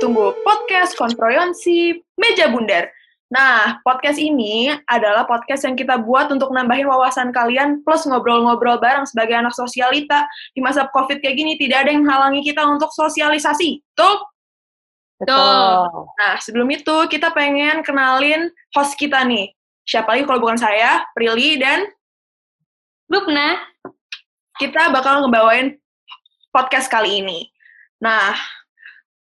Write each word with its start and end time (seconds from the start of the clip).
Ditunggu-tunggu, 0.00 0.32
podcast 0.48 0.96
Konfroyonsi 0.96 2.00
Meja 2.16 2.48
Bundar. 2.48 2.88
Nah, 3.28 3.84
podcast 3.84 4.16
ini 4.16 4.72
adalah 4.88 5.28
podcast 5.28 5.68
yang 5.68 5.76
kita 5.76 6.00
buat 6.00 6.32
untuk 6.32 6.56
nambahin 6.56 6.88
wawasan 6.88 7.36
kalian 7.36 7.84
plus 7.84 8.08
ngobrol-ngobrol 8.08 8.80
bareng 8.80 9.04
sebagai 9.04 9.36
anak 9.36 9.52
sosialita. 9.52 10.24
Di 10.56 10.64
masa 10.64 10.88
COVID 10.88 11.20
kayak 11.20 11.36
gini, 11.36 11.52
tidak 11.60 11.84
ada 11.84 11.92
yang 11.92 12.08
menghalangi 12.08 12.40
kita 12.40 12.64
untuk 12.64 12.88
sosialisasi. 12.96 13.84
Tuh? 13.92 14.24
Betul. 15.20 16.08
Nah, 16.16 16.40
sebelum 16.40 16.72
itu 16.72 16.96
kita 17.12 17.28
pengen 17.36 17.84
kenalin 17.84 18.48
host 18.72 18.96
kita 18.96 19.20
nih. 19.28 19.52
Siapa 19.84 20.16
lagi 20.16 20.24
kalau 20.24 20.40
bukan 20.40 20.56
saya, 20.56 21.04
Prilly, 21.12 21.60
dan 21.60 21.84
Lukna. 23.12 23.68
kita 24.56 24.88
bakal 24.96 25.28
ngebawain 25.28 25.76
podcast 26.56 26.88
kali 26.88 27.20
ini. 27.20 27.52
Nah, 28.00 28.32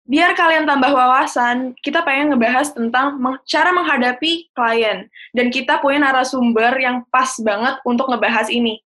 biar 0.02 0.34
kalian 0.34 0.66
tambah 0.66 0.90
wawasan, 0.90 1.78
kita 1.78 2.02
pengen 2.02 2.34
ngebahas 2.34 2.74
tentang 2.74 3.16
meng- 3.18 3.40
cara 3.46 3.70
menghadapi 3.70 4.50
klien. 4.52 5.06
Dan 5.30 5.48
kita 5.48 5.78
punya 5.78 6.02
narasumber 6.10 6.74
yang 6.78 7.06
pas 7.08 7.30
banget 7.40 7.78
untuk 7.86 8.10
ngebahas 8.10 8.50
ini. 8.50 8.82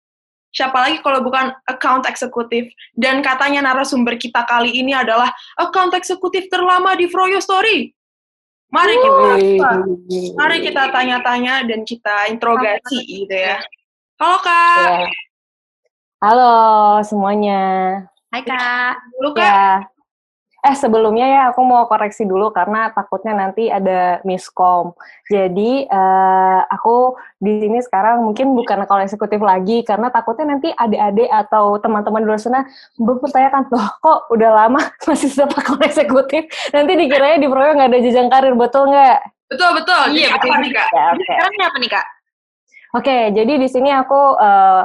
Siapa 0.53 0.85
lagi 0.85 1.01
kalau 1.01 1.25
bukan 1.25 1.53
account 1.65 2.05
eksekutif. 2.05 2.69
Dan 2.93 3.25
katanya 3.25 3.65
narasumber 3.73 4.21
kita 4.21 4.45
kali 4.45 4.73
ini 4.73 4.93
adalah 4.93 5.33
account 5.57 5.97
eksekutif 5.97 6.49
terlama 6.53 6.93
di 6.93 7.09
Froyo 7.09 7.41
Story. 7.41 7.93
Mari 8.73 8.97
kita, 8.97 9.33
mari 10.33 10.57
kita 10.65 10.83
tanya-tanya 10.89 11.61
dan 11.69 11.85
kita 11.85 12.33
interogasi 12.33 13.05
gitu 13.05 13.37
ya. 13.37 13.61
Halo 14.17 14.39
Kak, 14.41 14.81
Ya. 14.81 15.09
Halo 16.23 16.55
semuanya. 17.05 17.61
Hai 18.33 18.41
Kak. 18.41 18.97
dulu 19.13 19.37
Kak. 19.37 19.45
Ya. 19.45 19.92
Eh 20.63 20.79
sebelumnya 20.79 21.27
ya 21.27 21.43
aku 21.51 21.67
mau 21.67 21.91
koreksi 21.91 22.23
dulu 22.23 22.55
karena 22.55 22.95
takutnya 22.95 23.35
nanti 23.35 23.67
ada 23.67 24.23
miskom. 24.23 24.95
Jadi 25.27 25.91
eh, 25.91 26.61
aku 26.71 27.19
di 27.43 27.67
sini 27.67 27.83
sekarang 27.83 28.23
mungkin 28.23 28.55
bukan 28.55 28.87
kalau 28.87 29.03
eksekutif 29.03 29.43
lagi 29.43 29.83
karena 29.83 30.15
takutnya 30.15 30.55
nanti 30.55 30.71
adik-adik 30.71 31.27
atau 31.27 31.83
teman-teman 31.83 32.23
di 32.23 32.27
luar 32.31 32.39
sana 32.39 32.63
berpertanyakan 32.95 33.75
loh 33.75 33.91
kok 33.99 34.19
udah 34.31 34.51
lama 34.55 34.79
masih 35.11 35.35
tetap 35.35 35.51
akun 35.51 35.83
eksekutif. 35.83 36.47
Nanti 36.71 36.93
dikiranya 36.95 37.43
di 37.43 37.49
Proyo 37.51 37.75
nggak 37.75 37.91
ada 37.91 37.99
jenjang 37.99 38.31
karir 38.31 38.55
betul 38.55 38.87
nggak? 38.87 39.19
Betul, 39.51 39.71
betul. 39.83 40.03
Iya, 40.15 40.29
apa 40.31 40.47
betul. 40.47 40.63
nih 40.63 40.73
Kak? 40.79 40.89
Ya, 40.95 41.05
oke. 41.11 41.25
sekarang 41.27 41.53
apa 41.59 41.79
nih 41.83 41.91
Kak? 41.91 42.07
Oke, 42.93 43.17
jadi 43.35 43.53
di 43.59 43.67
sini 43.67 43.91
aku 43.91 44.39
eh, 44.39 44.83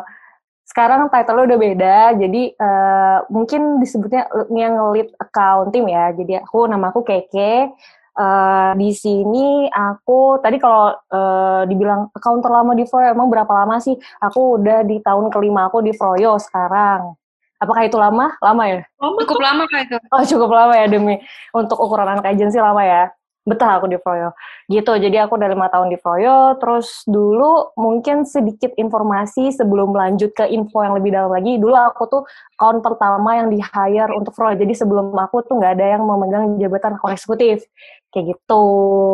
sekarang 0.67 1.07
title 1.07 1.47
udah 1.47 1.57
beda, 1.57 1.97
jadi 2.19 2.43
eh, 2.51 3.17
mungkin 3.31 3.79
disebutnya 3.79 4.27
yang 4.51 4.91
lead 4.91 5.15
account 5.15 5.71
team 5.71 5.87
ya. 5.87 6.11
Jadi 6.11 6.43
aku 6.43 6.67
nama 6.67 6.91
aku 6.91 7.07
Keke. 7.07 7.71
Eh, 8.17 8.71
di 8.75 8.91
sini 8.91 9.71
aku 9.71 10.43
tadi 10.43 10.59
kalau 10.59 10.91
eh, 10.91 11.61
dibilang 11.71 12.11
account 12.11 12.43
terlama 12.43 12.75
di 12.75 12.83
Froyo 12.83 13.15
emang 13.15 13.31
berapa 13.31 13.49
lama 13.63 13.79
sih? 13.79 13.95
Aku 14.19 14.59
udah 14.59 14.83
di 14.83 14.99
tahun 14.99 15.31
kelima 15.31 15.71
aku 15.71 15.79
di 15.79 15.95
Froyo 15.95 16.35
sekarang. 16.35 17.15
Apakah 17.57 17.87
itu 17.87 17.97
lama? 17.97 18.35
Lama 18.43 18.63
ya? 18.67 18.83
Lama 18.99 19.17
Cukup 19.23 19.39
lama 19.41 19.63
Kak 19.71 19.81
itu. 19.87 19.97
Oh 20.13 20.21
cukup 20.21 20.51
lama 20.51 20.73
ya 20.77 20.85
demi 20.91 21.15
untuk 21.55 21.79
ukuran 21.79 22.19
anak 22.19 22.27
agensi 22.27 22.59
lama 22.59 22.83
ya. 22.83 23.09
Betah 23.47 23.79
aku 23.79 23.87
di 23.87 23.95
Froyo. 23.95 24.35
Gitu, 24.67 24.91
jadi 24.99 25.23
aku 25.23 25.39
udah 25.39 25.47
lima 25.47 25.71
tahun 25.71 25.87
di 25.87 25.95
Froyo. 25.95 26.59
Terus 26.59 27.07
dulu 27.07 27.71
mungkin 27.79 28.27
sedikit 28.27 28.75
informasi 28.75 29.55
sebelum 29.55 29.95
lanjut 29.95 30.35
ke 30.35 30.51
info 30.51 30.83
yang 30.83 30.99
lebih 30.99 31.15
dalam 31.15 31.31
lagi. 31.31 31.55
Dulu 31.55 31.71
aku 31.71 32.03
tuh 32.11 32.23
account 32.59 32.83
pertama 32.83 33.39
yang 33.39 33.47
di 33.47 33.63
hire 33.63 34.11
untuk 34.11 34.35
Froyo. 34.35 34.59
Jadi 34.59 34.75
sebelum 34.75 35.15
aku 35.15 35.47
tuh 35.47 35.63
nggak 35.63 35.79
ada 35.79 35.95
yang 35.95 36.03
memegang 36.03 36.59
jabatan 36.59 36.99
account 36.99 37.15
eksekutif. 37.15 37.63
Kayak 38.11 38.35
gitu. 38.35 38.63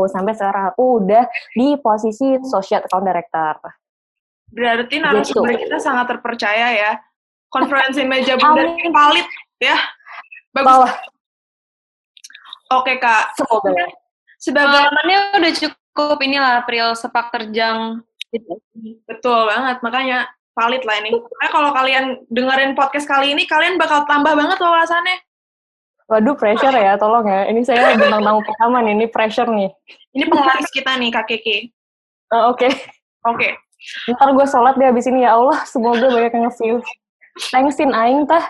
Sampai 0.09 0.34
sekarang 0.34 0.74
aku 0.74 1.06
udah 1.06 1.30
di 1.53 1.78
posisi 1.78 2.34
associate 2.34 2.90
account 2.90 3.06
director. 3.06 3.53
Berarti 4.50 4.96
narasumber 4.97 5.53
Gitu. 5.57 5.69
kita 5.69 5.78
sangat 5.78 6.09
terpercaya 6.09 6.74
ya. 6.74 6.91
Konferensi 7.53 8.02
meja 8.02 8.34
bundar 8.34 8.66
valid 8.66 9.30
ya. 9.62 9.78
Bagus. 10.53 10.66
Bawah, 10.69 10.94
Oke 12.81 12.97
Kak. 12.97 13.38
semoga. 13.38 13.69
Sebagai 14.44 14.76
Pengalamannya 14.76 15.20
udah 15.40 15.54
cukup 15.56 16.18
inilah 16.20 16.52
April 16.59 16.92
sepak 17.00 17.31
terjang. 17.31 18.04
Gitu. 18.34 18.50
betul 19.06 19.46
banget 19.46 19.78
makanya 19.86 20.26
valid 20.58 20.84
lah 20.84 20.96
ini. 21.06 21.14
Karena 21.14 21.48
kalau 21.54 21.70
kalian 21.70 22.06
dengerin 22.34 22.74
podcast 22.74 23.06
kali 23.06 23.31
ini 23.31 23.46
kalian 23.46 23.78
bakal 23.78 24.04
tambah 24.09 24.34
banget 24.34 24.58
wawasannya. 24.58 25.22
Waduh, 26.09 26.36
pressure 26.36 26.76
ya, 26.76 27.00
tolong 27.00 27.24
ya. 27.24 27.48
Ini 27.48 27.62
saya 27.64 27.96
bintang 27.96 28.26
tamu 28.26 28.42
pertama 28.44 28.84
nih, 28.84 28.94
ini 28.98 29.06
pressure 29.08 29.48
nih. 29.48 29.72
Ini 30.18 30.26
penglaris 30.28 30.70
kita 30.74 31.00
nih 31.00 31.10
Kak 31.14 31.25
Keke. 31.30 31.72
Oh, 32.34 32.52
Oke. 32.52 32.68
Oke. 33.24 33.56
Ntar 34.12 34.30
gue 34.36 34.46
sholat 34.48 34.75
deh 34.75 34.90
abis 34.92 35.08
ini 35.08 35.24
ya 35.24 35.40
Allah, 35.40 35.64
semoga 35.64 36.12
banyak 36.12 36.34
yang 36.34 36.44
nge-view. 36.52 36.75
Thanksin 37.54 37.96
aing 37.96 38.28
tah. 38.28 38.44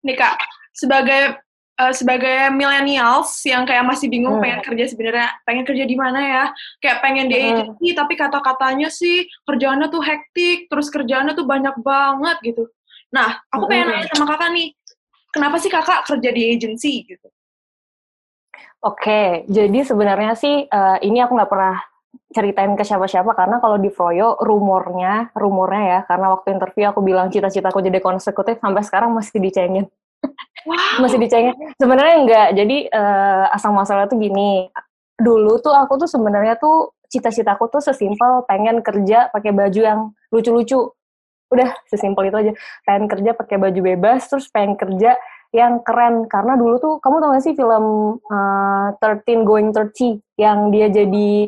Nih 0.00 0.16
Kak, 0.16 0.40
sebagai 0.72 1.43
eh, 1.74 1.92
sebagai 1.94 2.54
millennials 2.54 3.42
yang 3.42 3.66
kayak 3.66 3.82
masih 3.82 4.06
bingung 4.06 4.38
Hmm. 4.38 4.44
pengen 4.46 4.60
kerja 4.62 4.84
sebenarnya 4.94 5.28
pengen 5.42 5.64
kerja 5.66 5.84
di 5.84 5.96
mana 5.98 6.20
ya 6.22 6.44
kayak 6.78 6.98
pengen 7.02 7.26
di 7.26 7.34
Hmm. 7.34 7.48
agency 7.50 7.88
tapi 7.98 8.14
kata-katanya 8.14 8.88
sih 8.94 9.26
kerjaannya 9.42 9.90
tuh 9.90 10.02
hektik 10.02 10.70
terus 10.70 10.86
kerjaannya 10.88 11.34
tuh 11.34 11.46
banyak 11.46 11.74
banget 11.82 12.36
gitu 12.46 12.70
nah 13.10 13.42
aku 13.50 13.66
pengen 13.66 13.90
Hmm. 13.90 13.94
nanya 13.98 14.06
sama 14.14 14.26
kakak 14.30 14.50
nih 14.54 14.68
kenapa 15.34 15.56
sih 15.58 15.70
kakak 15.70 16.06
kerja 16.06 16.30
di 16.30 16.42
agency 16.54 17.02
gitu 17.06 17.26
Oke, 18.84 19.48
jadi 19.48 19.80
sebenarnya 19.80 20.36
sih 20.36 20.68
eh, 20.68 20.96
ini 21.08 21.24
aku 21.24 21.32
nggak 21.32 21.48
pernah 21.48 21.80
ceritain 22.28 22.68
ke 22.76 22.84
siapa-siapa 22.84 23.32
karena 23.32 23.56
kalau 23.56 23.80
di 23.80 23.88
Froyo 23.88 24.36
rumornya, 24.36 25.32
rumornya 25.32 25.82
ya, 25.88 26.00
karena 26.04 26.28
waktu 26.36 26.52
interview 26.52 26.92
aku 26.92 27.00
bilang 27.00 27.32
cita-citaku 27.32 27.80
jadi 27.80 28.04
konsekutif 28.04 28.60
sampai 28.60 28.84
sekarang 28.84 29.16
masih 29.16 29.40
dicengin. 29.40 29.88
Wow 30.68 31.02
masih 31.04 31.18
dicengin. 31.20 31.54
Sebenarnya 31.76 32.14
enggak. 32.20 32.48
Jadi 32.56 32.76
eh, 32.88 33.44
asal 33.52 33.70
masalah 33.72 34.08
tuh 34.08 34.16
gini. 34.18 34.68
Dulu 35.14 35.62
tuh 35.62 35.70
aku 35.70 36.00
tuh 36.00 36.08
sebenarnya 36.10 36.58
tuh 36.58 36.92
cita-citaku 37.06 37.70
tuh 37.70 37.78
sesimpel 37.78 38.42
pengen 38.50 38.82
kerja 38.82 39.30
pakai 39.30 39.54
baju 39.54 39.80
yang 39.80 40.00
lucu-lucu. 40.34 40.90
Udah 41.54 41.70
sesimpel 41.86 42.32
itu 42.32 42.36
aja. 42.40 42.52
Pengen 42.82 43.06
kerja 43.06 43.30
pakai 43.36 43.56
baju 43.62 43.80
bebas, 43.84 44.26
terus 44.26 44.50
pengen 44.50 44.74
kerja 44.74 45.14
yang 45.54 45.78
keren. 45.86 46.26
Karena 46.26 46.58
dulu 46.58 46.82
tuh 46.82 46.94
kamu 46.98 47.22
tau 47.22 47.30
gak 47.30 47.44
sih 47.46 47.54
film 47.54 48.18
13 48.26 49.46
Going 49.46 49.70
30 49.70 50.18
yang 50.34 50.74
dia 50.74 50.90
jadi 50.90 51.46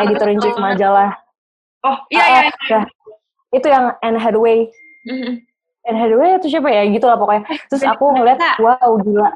editor 0.00 0.28
in 0.32 0.40
chief 0.40 0.56
majalah. 0.56 1.12
oh 1.84 1.98
iya 2.08 2.22
Ah, 2.22 2.28
iya, 2.30 2.40
ah, 2.40 2.52
iya. 2.64 2.80
Itu 3.52 3.66
yang 3.68 3.92
Anne 4.00 4.16
Hathaway 4.16 4.70
Mhm. 5.02 5.42
Anne 5.82 5.98
Hathaway 5.98 6.38
itu 6.38 6.46
siapa 6.52 6.68
ya? 6.70 6.82
Gitu 6.86 7.04
lah 7.06 7.18
pokoknya. 7.18 7.42
Terus 7.70 7.82
aku 7.82 8.04
ngeliat 8.14 8.38
wow 8.62 8.90
gila. 9.02 9.30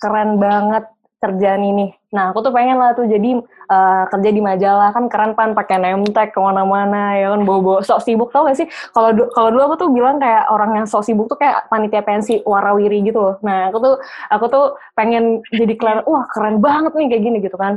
Keren 0.00 0.40
banget 0.40 0.84
kerjaan 1.20 1.60
ini. 1.60 1.92
Nah 2.16 2.32
aku 2.32 2.40
tuh 2.40 2.48
pengen 2.48 2.80
lah 2.80 2.96
tuh 2.96 3.04
jadi 3.04 3.44
eh, 3.44 4.04
kerja 4.08 4.30
di 4.32 4.40
majalah. 4.40 4.90
Kan 4.90 5.06
keren 5.12 5.36
pan 5.36 5.52
pakai 5.52 5.76
name 5.78 6.08
tag 6.10 6.32
ke 6.32 6.40
mana-mana 6.40 7.14
ya 7.20 7.36
kan? 7.36 7.44
Bobo 7.44 7.84
sok 7.84 8.00
sibuk 8.02 8.32
tau 8.32 8.48
gak 8.48 8.56
sih? 8.56 8.66
Kalau 8.96 9.12
du- 9.12 9.28
kalau 9.30 9.52
dulu 9.52 9.62
aku 9.68 9.76
tuh 9.86 9.88
bilang 9.92 10.16
kayak 10.16 10.48
orang 10.48 10.80
yang 10.80 10.86
sok 10.88 11.04
sibuk 11.04 11.28
tuh 11.28 11.36
kayak 11.36 11.68
panitia 11.68 12.00
pensi 12.00 12.40
warawiri 12.42 13.04
gitu 13.04 13.20
loh. 13.20 13.34
Nah 13.44 13.68
aku 13.68 13.78
tuh 13.84 13.94
aku 14.32 14.44
tuh 14.48 14.64
pengen 14.96 15.44
jadi 15.52 15.74
keren 15.76 16.00
wah 16.08 16.24
keren 16.32 16.58
banget 16.58 16.96
nih 16.96 17.06
kayak 17.12 17.22
gini 17.22 17.38
gitu 17.44 17.60
kan. 17.60 17.76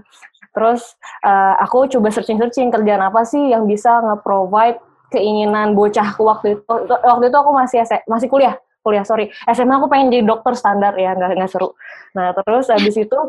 Terus 0.56 0.96
eh, 1.28 1.54
aku 1.60 1.92
coba 1.92 2.10
searching-searching 2.16 2.72
kerjaan 2.72 3.04
apa 3.04 3.28
sih 3.28 3.51
yang 3.51 3.68
bisa 3.68 4.00
nge-provide 4.01 4.80
keinginan 5.13 5.77
bocahku 5.77 6.25
waktu 6.25 6.57
itu 6.57 6.74
waktu 6.89 7.25
itu 7.30 7.38
aku 7.38 7.51
masih 7.54 7.77
masih 8.10 8.27
kuliah 8.27 8.57
kuliah 8.83 9.07
sorry. 9.07 9.31
SMA 9.48 9.80
aku 9.80 9.88
pengen 9.88 10.12
jadi 10.12 10.27
dokter 10.27 10.54
standar 10.60 10.94
ya 11.00 11.15
nggak 11.15 11.39
nggak 11.39 11.50
seru. 11.50 11.71
Nah 12.13 12.36
terus 12.36 12.68
habis 12.68 13.00
itu 13.00 13.19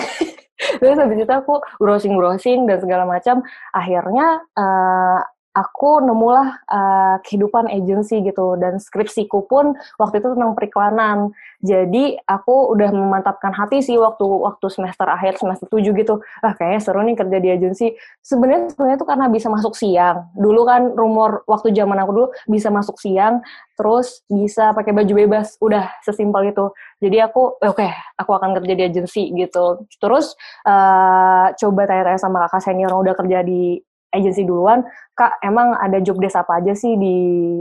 terus 0.80 0.96
habis 0.96 1.18
itu 1.20 1.32
aku 1.32 1.60
browsing 1.76 2.16
browsing 2.16 2.64
dan 2.64 2.80
segala 2.80 3.04
macam. 3.04 3.44
Akhirnya 3.76 4.42
eh, 4.56 5.20
aku 5.58 5.98
nemulah 6.06 6.48
eh, 6.70 7.16
kehidupan 7.26 7.66
agensi 7.66 8.22
gitu 8.22 8.54
dan 8.54 8.78
skripsiku 8.78 9.50
pun 9.50 9.74
waktu 9.98 10.22
itu 10.22 10.28
tentang 10.34 10.54
periklanan. 10.54 11.34
Jadi 11.58 12.14
aku 12.22 12.70
udah 12.70 12.94
memantapkan 12.94 13.50
hati 13.50 13.82
sih 13.82 13.98
waktu 13.98 14.22
waktu 14.22 14.66
semester 14.70 15.10
akhir 15.10 15.42
semester 15.42 15.66
7 15.66 15.90
gitu. 15.98 16.22
Ah 16.38 16.54
kayaknya 16.54 16.80
seru 16.80 17.02
nih 17.02 17.18
kerja 17.18 17.38
di 17.42 17.48
agensi 17.50 17.86
sebenarnya 18.22 18.70
sebenarnya 18.70 18.96
itu 19.02 19.06
karena 19.08 19.26
bisa 19.26 19.48
masuk 19.50 19.74
siang. 19.74 20.30
Dulu 20.38 20.60
kan 20.62 20.82
rumor 20.94 21.42
waktu 21.50 21.74
zaman 21.74 21.98
aku 21.98 22.10
dulu 22.14 22.28
bisa 22.46 22.70
masuk 22.70 22.94
siang 23.02 23.42
terus 23.74 24.22
bisa 24.30 24.70
pakai 24.70 24.94
baju 24.94 25.12
bebas. 25.18 25.58
Udah 25.58 25.90
sesimpel 26.06 26.54
itu. 26.54 26.70
Jadi 27.02 27.18
aku 27.18 27.58
eh, 27.58 27.70
oke 27.70 27.88
aku 28.14 28.30
akan 28.30 28.54
kerja 28.62 28.74
di 28.78 28.84
agensi 28.86 29.22
gitu. 29.34 29.82
Terus 29.98 30.38
eh, 30.62 31.46
coba 31.58 31.80
tanya-tanya 31.90 32.20
sama 32.22 32.46
kakak 32.46 32.62
senior 32.62 32.94
yang 32.94 33.02
udah 33.02 33.14
kerja 33.18 33.42
di 33.42 33.82
agensi 34.08 34.44
duluan, 34.44 34.84
kak 35.12 35.36
emang 35.44 35.76
ada 35.76 36.00
job 36.00 36.16
desk 36.16 36.40
apa 36.40 36.64
aja 36.64 36.72
sih 36.72 36.96
di 36.96 37.16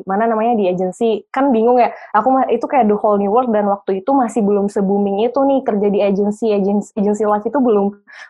mana 0.07 0.29
namanya 0.29 0.55
di 0.55 0.65
agensi? 0.71 1.23
Kan 1.27 1.51
bingung 1.51 1.79
ya, 1.79 1.91
aku 2.15 2.31
itu 2.47 2.65
kayak 2.65 2.87
the 2.87 2.95
whole 2.95 3.19
new 3.19 3.31
world 3.31 3.51
dan 3.51 3.67
waktu 3.67 3.99
itu 4.03 4.11
masih 4.15 4.41
belum 4.43 4.71
se 4.71 4.79
booming 4.79 5.27
itu 5.27 5.39
nih 5.43 5.59
kerja 5.67 5.87
di 5.91 5.99
agensi 5.99 6.45
agensi 6.55 6.95
agensi 6.95 7.23
live 7.27 7.45
itu 7.45 7.59
belum 7.59 7.87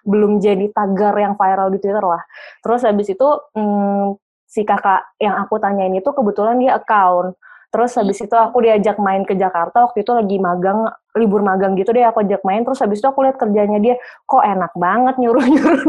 belum 0.08 0.32
jadi 0.42 0.66
tagar 0.74 1.14
yang 1.18 1.38
viral 1.38 1.70
di 1.70 1.78
Twitter 1.78 2.02
lah. 2.02 2.24
Terus 2.66 2.82
habis 2.86 3.08
itu 3.12 3.28
hmm, 3.54 4.18
si 4.48 4.64
kakak 4.64 5.14
yang 5.22 5.36
aku 5.38 5.60
tanyain 5.60 5.94
itu 5.94 6.10
kebetulan 6.10 6.58
dia 6.58 6.80
account. 6.80 7.36
Terus 7.68 7.92
habis 8.00 8.18
itu 8.24 8.36
aku 8.36 8.64
diajak 8.64 8.98
main 8.98 9.28
ke 9.28 9.36
Jakarta 9.36 9.84
waktu 9.84 10.08
itu 10.08 10.12
lagi 10.16 10.38
magang 10.40 10.88
libur 11.18 11.42
magang 11.42 11.74
gitu 11.76 11.92
deh 11.92 12.06
aku 12.06 12.22
ajak 12.22 12.46
main 12.46 12.62
terus 12.62 12.78
habis 12.80 13.02
itu 13.02 13.10
aku 13.10 13.26
lihat 13.26 13.42
kerjanya 13.42 13.82
dia 13.82 13.96
kok 14.30 14.46
enak 14.46 14.70
banget 14.78 15.18
nyuruh 15.18 15.42
nyuruh 15.42 15.82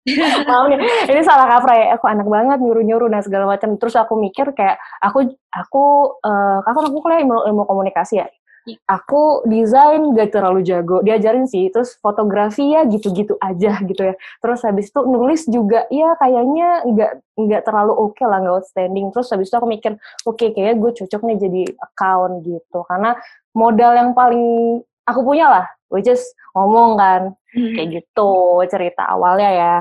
Maaf 0.48 0.64
nih, 0.72 0.80
ini 1.12 1.20
salah 1.20 1.44
kaprah 1.44 1.76
ya. 1.76 1.86
Aku 2.00 2.08
anak 2.08 2.24
banget 2.24 2.58
nyuruh-nyuruh 2.64 3.12
dan 3.12 3.20
segala 3.20 3.44
macam. 3.44 3.76
Terus 3.76 3.94
aku 4.00 4.16
mikir 4.16 4.56
kayak 4.56 4.80
aku 5.04 5.28
aku 5.52 6.16
uh, 6.24 6.64
kakak 6.64 6.88
aku 6.88 6.98
kuliah 7.04 7.20
ilmu, 7.20 7.44
ilmu 7.52 7.62
komunikasi 7.68 8.24
ya. 8.24 8.26
Aku 8.68 9.46
desain 9.48 10.04
gak 10.12 10.36
terlalu 10.36 10.60
jago, 10.60 11.00
diajarin 11.00 11.48
sih. 11.48 11.72
Terus 11.72 11.96
fotografi 11.98 12.76
ya 12.76 12.84
gitu-gitu 12.84 13.40
aja 13.40 13.80
gitu 13.80 14.02
ya. 14.12 14.14
Terus 14.44 14.60
habis 14.66 14.92
itu 14.92 15.00
nulis 15.08 15.48
juga 15.48 15.88
ya 15.88 16.12
kayaknya 16.20 16.84
nggak 16.84 17.12
nggak 17.40 17.62
terlalu 17.64 17.92
oke 17.96 18.12
okay 18.16 18.26
lah, 18.28 18.38
nggak 18.44 18.54
outstanding. 18.60 19.06
Terus 19.10 19.28
habis 19.32 19.48
itu 19.48 19.56
aku 19.56 19.68
mikir, 19.68 19.92
oke 20.28 20.36
okay, 20.36 20.48
kayaknya 20.52 20.74
gue 20.76 20.90
cocok 21.02 21.20
nih 21.24 21.36
jadi 21.40 21.62
account 21.80 22.34
gitu. 22.44 22.78
Karena 22.84 23.10
modal 23.56 23.92
yang 23.96 24.10
paling 24.12 24.80
aku 25.08 25.20
punya 25.24 25.46
lah, 25.48 25.66
which 25.88 26.06
is 26.06 26.22
ngomong 26.52 27.00
kan, 27.00 27.22
hmm. 27.56 27.74
kayak 27.74 27.88
gitu 28.02 28.30
cerita 28.68 29.08
awalnya 29.08 29.50
ya. 29.50 29.76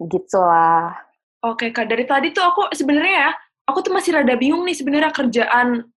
Gitu 0.00 0.38
lah. 0.40 0.96
Oke 1.40 1.72
kak, 1.72 1.88
dari 1.88 2.04
tadi 2.04 2.36
tuh 2.36 2.44
aku 2.44 2.68
sebenarnya 2.76 3.14
ya, 3.16 3.30
aku 3.64 3.80
tuh 3.80 3.92
masih 3.96 4.12
rada 4.12 4.36
bingung 4.36 4.60
nih 4.68 4.76
sebenarnya 4.76 5.08
kerjaan 5.08 5.88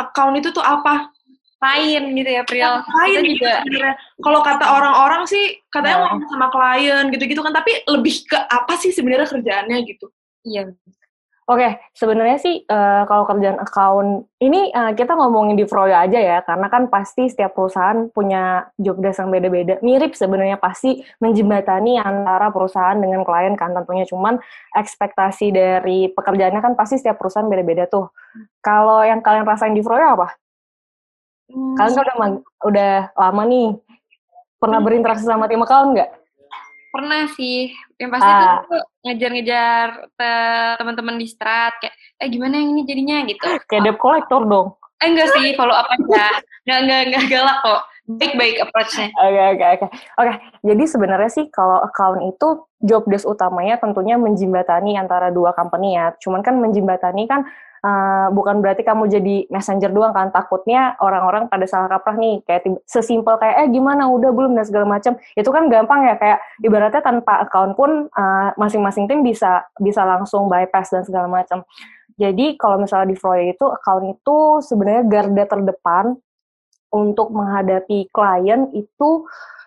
account 0.00 0.34
itu 0.40 0.48
tuh 0.50 0.64
apa? 0.64 1.12
Klien 1.60 2.04
gitu 2.16 2.30
ya, 2.32 2.42
Priel. 2.48 2.80
Klien 2.88 3.20
gitu 3.20 3.44
juga. 3.44 3.60
sebenarnya. 3.60 3.94
Kalau 4.24 4.40
kata 4.40 4.64
orang-orang 4.80 5.22
sih, 5.28 5.60
katanya 5.68 5.96
nah. 6.00 6.02
ngomong 6.08 6.28
sama 6.32 6.46
klien 6.48 7.04
gitu-gitu 7.12 7.40
kan, 7.44 7.52
tapi 7.52 7.84
lebih 7.84 8.24
ke 8.24 8.38
apa 8.48 8.80
sih 8.80 8.96
sebenarnya 8.96 9.28
kerjaannya 9.28 9.76
gitu? 9.84 10.08
Iya. 10.48 10.72
Oke, 11.50 11.66
okay, 11.66 11.72
sebenarnya 11.98 12.38
sih 12.38 12.62
uh, 12.62 13.02
kalau 13.10 13.26
kerjaan 13.26 13.58
account 13.58 14.22
ini 14.38 14.70
uh, 14.70 14.94
kita 14.94 15.18
ngomongin 15.18 15.58
di 15.58 15.66
Froyo 15.66 15.98
aja 15.98 16.14
ya, 16.14 16.38
karena 16.46 16.70
kan 16.70 16.86
pasti 16.86 17.26
setiap 17.26 17.58
perusahaan 17.58 18.06
punya 18.06 18.70
job 18.78 19.02
desk 19.02 19.18
yang 19.18 19.34
beda-beda. 19.34 19.82
Mirip 19.82 20.14
sebenarnya 20.14 20.62
pasti 20.62 21.02
menjembatani 21.18 21.98
antara 21.98 22.54
perusahaan 22.54 22.94
dengan 22.94 23.26
klien 23.26 23.58
kan 23.58 23.74
tentunya. 23.74 24.06
Cuman 24.06 24.38
ekspektasi 24.78 25.50
dari 25.50 26.14
pekerjaannya 26.14 26.62
kan 26.62 26.78
pasti 26.78 27.02
setiap 27.02 27.18
perusahaan 27.18 27.50
beda-beda 27.50 27.90
tuh. 27.90 28.14
Kalau 28.62 29.02
yang 29.02 29.18
kalian 29.18 29.42
rasain 29.42 29.74
di 29.74 29.82
Froyo 29.82 30.06
apa? 30.06 30.38
Hmm. 31.50 31.74
Kalian 31.74 31.94
kan 31.98 32.06
udah 32.14 32.28
udah 32.62 32.94
lama 33.18 33.42
nih, 33.50 33.68
pernah 34.62 34.78
hmm. 34.78 34.86
berinteraksi 34.86 35.26
sama 35.26 35.50
tim 35.50 35.66
account 35.66 35.98
nggak? 35.98 36.19
Pernah 36.90 37.30
sih. 37.34 37.70
Yang 37.96 38.10
pasti 38.18 38.30
ah. 38.30 38.62
tuh 38.66 38.82
ngejar-ngejar 39.06 39.86
teman-teman 40.78 41.16
di 41.16 41.26
strat 41.30 41.74
kayak 41.78 41.94
eh 42.20 42.28
gimana 42.28 42.58
yang 42.58 42.74
ini 42.76 42.82
jadinya 42.84 43.16
gitu. 43.26 43.46
Kayak 43.70 43.82
debt 43.86 43.98
collector 43.98 44.42
dong. 44.44 44.74
Eh 45.00 45.08
enggak 45.08 45.32
sih, 45.32 45.56
follow 45.56 45.72
up 45.72 45.88
aja. 45.88 46.42
Enggak 46.66 46.78
enggak 46.84 47.00
enggak 47.08 47.24
galak 47.32 47.58
kok. 47.64 47.82
Baik-baik 48.10 48.56
approach-nya. 48.66 49.08
Oke 49.22 49.42
oke 49.54 49.64
oke. 49.78 49.86
Oke, 50.18 50.32
jadi 50.66 50.84
sebenarnya 50.90 51.30
sih 51.30 51.46
kalau 51.54 51.78
account 51.86 52.26
itu 52.26 52.48
job 52.82 53.06
desk 53.06 53.28
utamanya 53.28 53.78
tentunya 53.78 54.18
menjembatani 54.18 54.98
antara 54.98 55.30
dua 55.30 55.54
company 55.54 55.94
ya. 55.94 56.10
Cuman 56.18 56.42
kan 56.42 56.58
menjembatani 56.58 57.30
kan 57.30 57.46
uh, 57.84 58.28
bukan 58.32 58.60
berarti 58.60 58.82
kamu 58.84 59.08
jadi 59.08 59.36
messenger 59.48 59.90
doang 59.92 60.12
kan 60.12 60.28
takutnya 60.32 60.96
orang-orang 61.00 61.48
pada 61.48 61.64
salah 61.64 61.88
kaprah 61.88 62.16
nih. 62.16 62.44
Kayak 62.44 62.80
sesimpel 62.84 63.36
kayak 63.40 63.66
eh 63.66 63.68
gimana? 63.68 64.08
Udah 64.08 64.30
belum 64.32 64.56
dan 64.56 64.64
segala 64.64 64.86
macam. 64.88 65.16
Itu 65.36 65.50
kan 65.50 65.68
gampang 65.68 66.06
ya 66.06 66.14
kayak 66.16 66.38
ibaratnya 66.64 67.02
tanpa 67.02 67.44
account 67.44 67.74
pun 67.74 68.08
uh, 68.12 68.48
masing-masing 68.56 69.08
tim 69.08 69.20
bisa 69.24 69.64
bisa 69.80 70.04
langsung 70.04 70.48
bypass 70.48 70.92
dan 70.92 71.02
segala 71.04 71.28
macam. 71.28 71.64
Jadi 72.20 72.60
kalau 72.60 72.76
misalnya 72.76 73.08
di 73.12 73.16
Froyo 73.16 73.48
itu 73.48 73.64
account 73.64 74.04
itu 74.12 74.38
sebenarnya 74.60 75.02
garda 75.08 75.44
terdepan 75.48 76.20
untuk 76.90 77.30
menghadapi 77.32 78.10
klien 78.10 78.68
itu 78.74 79.24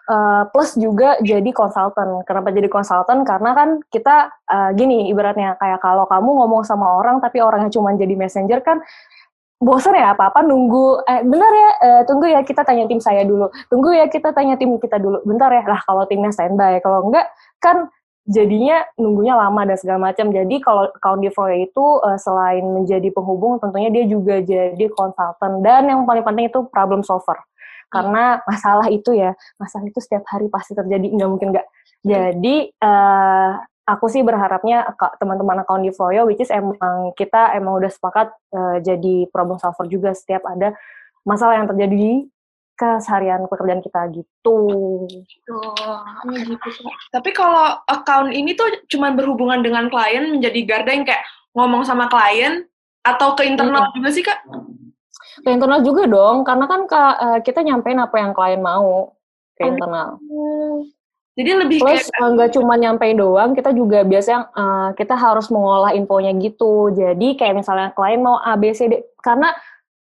uh, 0.10 0.44
plus 0.52 0.76
juga 0.76 1.20
jadi 1.24 1.48
konsultan. 1.56 2.24
Kenapa 2.28 2.52
jadi 2.52 2.68
konsultan? 2.68 3.24
Karena 3.24 3.56
kan 3.56 3.70
kita 3.88 4.32
uh, 4.50 4.70
gini 4.76 5.08
ibaratnya 5.12 5.56
kayak 5.60 5.80
kalau 5.80 6.08
kamu 6.08 6.30
ngomong 6.44 6.64
sama 6.68 7.00
orang 7.00 7.24
tapi 7.24 7.40
orangnya 7.40 7.72
cuma 7.72 7.96
jadi 7.96 8.16
messenger 8.16 8.60
kan 8.64 8.84
bosan 9.64 9.96
ya 9.96 10.12
apa-apa 10.12 10.44
nunggu. 10.44 11.08
Eh 11.08 11.24
benar 11.24 11.52
ya 11.56 11.70
eh, 11.80 12.02
tunggu 12.04 12.28
ya 12.28 12.44
kita 12.44 12.68
tanya 12.68 12.84
tim 12.84 13.00
saya 13.00 13.24
dulu. 13.24 13.48
Tunggu 13.72 13.96
ya 13.96 14.12
kita 14.12 14.36
tanya 14.36 14.60
tim 14.60 14.76
kita 14.76 15.00
dulu. 15.00 15.24
Bentar 15.24 15.48
ya 15.56 15.64
lah 15.64 15.80
kalau 15.88 16.04
timnya 16.04 16.36
standby. 16.36 16.84
Kalau 16.84 17.08
enggak 17.08 17.32
kan 17.64 17.88
jadinya 18.28 18.84
nunggunya 19.00 19.40
lama 19.40 19.64
dan 19.64 19.80
segala 19.80 20.12
macam. 20.12 20.36
Jadi 20.36 20.60
kalau 20.60 20.92
account 20.92 21.24
itu 21.56 21.86
uh, 22.04 22.20
selain 22.20 22.64
menjadi 22.64 23.08
penghubung 23.16 23.64
tentunya 23.64 23.88
dia 23.88 24.04
juga 24.04 24.44
jadi 24.44 24.86
konsultan 24.92 25.64
dan 25.64 25.88
yang 25.88 26.04
paling 26.04 26.28
penting 26.28 26.52
itu 26.52 26.68
problem 26.68 27.00
solver 27.00 27.40
karena 27.94 28.42
masalah 28.50 28.90
itu 28.90 29.14
ya 29.14 29.38
masalah 29.62 29.86
itu 29.86 30.02
setiap 30.02 30.26
hari 30.26 30.50
pasti 30.50 30.74
terjadi 30.74 31.06
nggak 31.14 31.30
mungkin 31.30 31.54
nggak 31.54 31.68
jadi 32.02 32.56
uh, 32.82 33.62
aku 33.86 34.10
sih 34.10 34.26
berharapnya 34.26 34.88
teman-teman 35.22 35.62
account 35.62 35.86
di 35.86 35.92
Floyo 35.94 36.26
which 36.26 36.42
is 36.42 36.52
emang 36.52 37.14
kita 37.14 37.54
emang 37.54 37.78
udah 37.78 37.92
sepakat 37.94 38.34
uh, 38.56 38.78
jadi 38.82 39.30
problem 39.30 39.62
solver 39.62 39.86
juga 39.86 40.12
setiap 40.18 40.44
ada 40.50 40.74
masalah 41.24 41.62
yang 41.62 41.70
terjadi 41.70 41.96
di 41.96 42.14
keseharian 42.74 43.46
pekerjaan 43.48 43.86
kita 43.86 44.02
gitu. 44.12 44.58
Oh, 44.74 45.06
gitu. 45.06 45.56
Tapi 47.14 47.30
kalau 47.32 47.80
account 47.86 48.34
ini 48.34 48.58
tuh 48.58 48.66
cuma 48.90 49.14
berhubungan 49.14 49.62
dengan 49.62 49.88
klien 49.94 50.34
menjadi 50.34 50.60
garda 50.66 50.92
yang 50.92 51.06
kayak 51.06 51.24
ngomong 51.54 51.86
sama 51.86 52.10
klien 52.10 52.66
atau 53.06 53.38
ke 53.38 53.46
internal 53.46 53.88
hmm. 53.88 53.94
juga 54.00 54.10
sih 54.10 54.24
kak? 54.26 54.40
Ke 55.42 55.50
internal 55.50 55.82
juga 55.82 56.06
dong 56.06 56.46
karena 56.46 56.66
kan 56.70 56.82
uh, 56.86 57.40
kita 57.42 57.66
nyampein 57.66 57.98
apa 57.98 58.16
yang 58.22 58.32
klien 58.38 58.62
mau 58.62 59.18
ke 59.58 59.66
internal. 59.66 60.22
jadi 61.34 61.66
lebih 61.66 61.82
plus 61.82 62.14
kayak... 62.14 62.30
nggak 62.38 62.50
cuma 62.54 62.78
nyampein 62.78 63.18
doang 63.18 63.58
kita 63.58 63.74
juga 63.74 64.06
biasanya 64.06 64.54
uh, 64.54 64.90
kita 64.94 65.18
harus 65.18 65.50
mengolah 65.50 65.98
infonya 65.98 66.30
gitu. 66.38 66.94
Jadi 66.94 67.34
kayak 67.34 67.58
misalnya 67.58 67.90
klien 67.98 68.22
mau 68.22 68.38
A 68.38 68.54
B 68.54 68.70
C 68.74 68.86
D 68.86 69.02
karena 69.26 69.50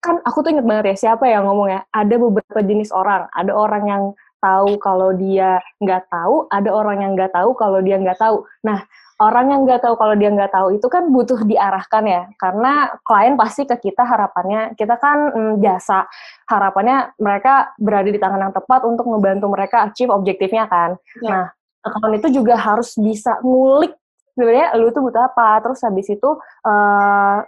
kan 0.00 0.22
aku 0.24 0.40
tuh 0.40 0.56
inget 0.56 0.64
banget 0.64 0.94
ya 0.94 0.96
siapa 1.10 1.28
yang 1.28 1.44
ngomong 1.44 1.68
ya? 1.68 1.80
Ada 1.92 2.16
beberapa 2.16 2.60
jenis 2.64 2.88
orang. 2.94 3.28
Ada 3.36 3.52
orang 3.52 3.84
yang 3.84 4.02
tahu 4.38 4.78
kalau 4.78 5.10
dia 5.14 5.62
nggak 5.82 6.08
tahu 6.10 6.46
ada 6.50 6.70
orang 6.70 7.02
yang 7.02 7.12
nggak 7.18 7.34
tahu 7.34 7.54
kalau 7.54 7.78
dia 7.82 7.98
nggak 7.98 8.18
tahu 8.18 8.46
nah 8.62 8.82
orang 9.18 9.50
yang 9.50 9.60
nggak 9.66 9.82
tahu 9.82 9.94
kalau 9.98 10.14
dia 10.14 10.30
nggak 10.30 10.52
tahu 10.54 10.78
itu 10.78 10.86
kan 10.86 11.10
butuh 11.10 11.42
diarahkan 11.42 12.04
ya 12.06 12.22
karena 12.38 12.94
klien 13.02 13.34
pasti 13.34 13.66
ke 13.66 13.76
kita 13.90 14.06
harapannya 14.06 14.78
kita 14.78 14.94
kan 14.94 15.34
mm, 15.34 15.54
jasa 15.58 16.06
harapannya 16.46 17.12
mereka 17.18 17.74
berada 17.82 18.06
di 18.06 18.18
tangan 18.22 18.48
yang 18.48 18.54
tepat 18.54 18.86
untuk 18.86 19.10
membantu 19.10 19.50
mereka 19.50 19.90
achieve 19.90 20.14
objektifnya 20.14 20.70
kan 20.70 20.94
ya. 21.18 21.30
nah 21.30 21.44
account 21.82 22.14
itu 22.14 22.42
juga 22.42 22.54
harus 22.54 22.94
bisa 22.94 23.42
ngulik 23.42 23.98
sebenarnya 24.38 24.78
lu 24.78 24.94
tuh 24.94 25.02
butuh 25.02 25.26
apa 25.26 25.66
terus 25.66 25.82
habis 25.82 26.06
itu 26.06 26.30
uh, 26.62 27.42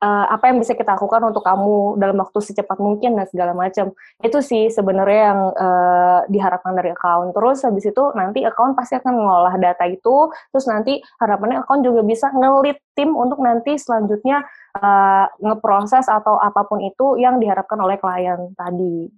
uh, 0.00 0.26
apa 0.32 0.50
yang 0.50 0.58
bisa 0.58 0.72
kita 0.74 0.96
lakukan 0.96 1.20
untuk 1.28 1.44
kamu 1.44 2.00
dalam 2.00 2.16
waktu 2.18 2.38
secepat 2.40 2.80
mungkin 2.80 3.14
dan 3.14 3.28
segala 3.28 3.52
macam. 3.52 3.92
Itu 4.24 4.40
sih 4.40 4.72
sebenarnya 4.72 5.20
yang 5.32 5.40
uh, 5.54 6.20
diharapkan 6.26 6.74
dari 6.74 6.90
account. 6.96 7.36
Terus 7.36 7.62
habis 7.62 7.84
itu 7.86 8.04
nanti 8.16 8.42
account 8.42 8.74
pasti 8.74 8.96
akan 8.96 9.12
mengolah 9.14 9.54
data 9.60 9.84
itu, 9.86 10.32
terus 10.50 10.66
nanti 10.66 10.98
harapannya 11.20 11.62
account 11.62 11.84
juga 11.84 12.00
bisa 12.02 12.32
ngelit 12.32 12.80
tim 12.96 13.12
untuk 13.14 13.38
nanti 13.44 13.76
selanjutnya 13.76 14.42
uh, 14.80 15.26
ngeproses 15.38 16.08
atau 16.08 16.40
apa 16.40 16.66
pun 16.66 16.80
itu 16.82 17.20
yang 17.20 17.38
diharapkan 17.38 17.78
oleh 17.78 18.00
klien 18.00 18.50
tadi. 18.56 19.08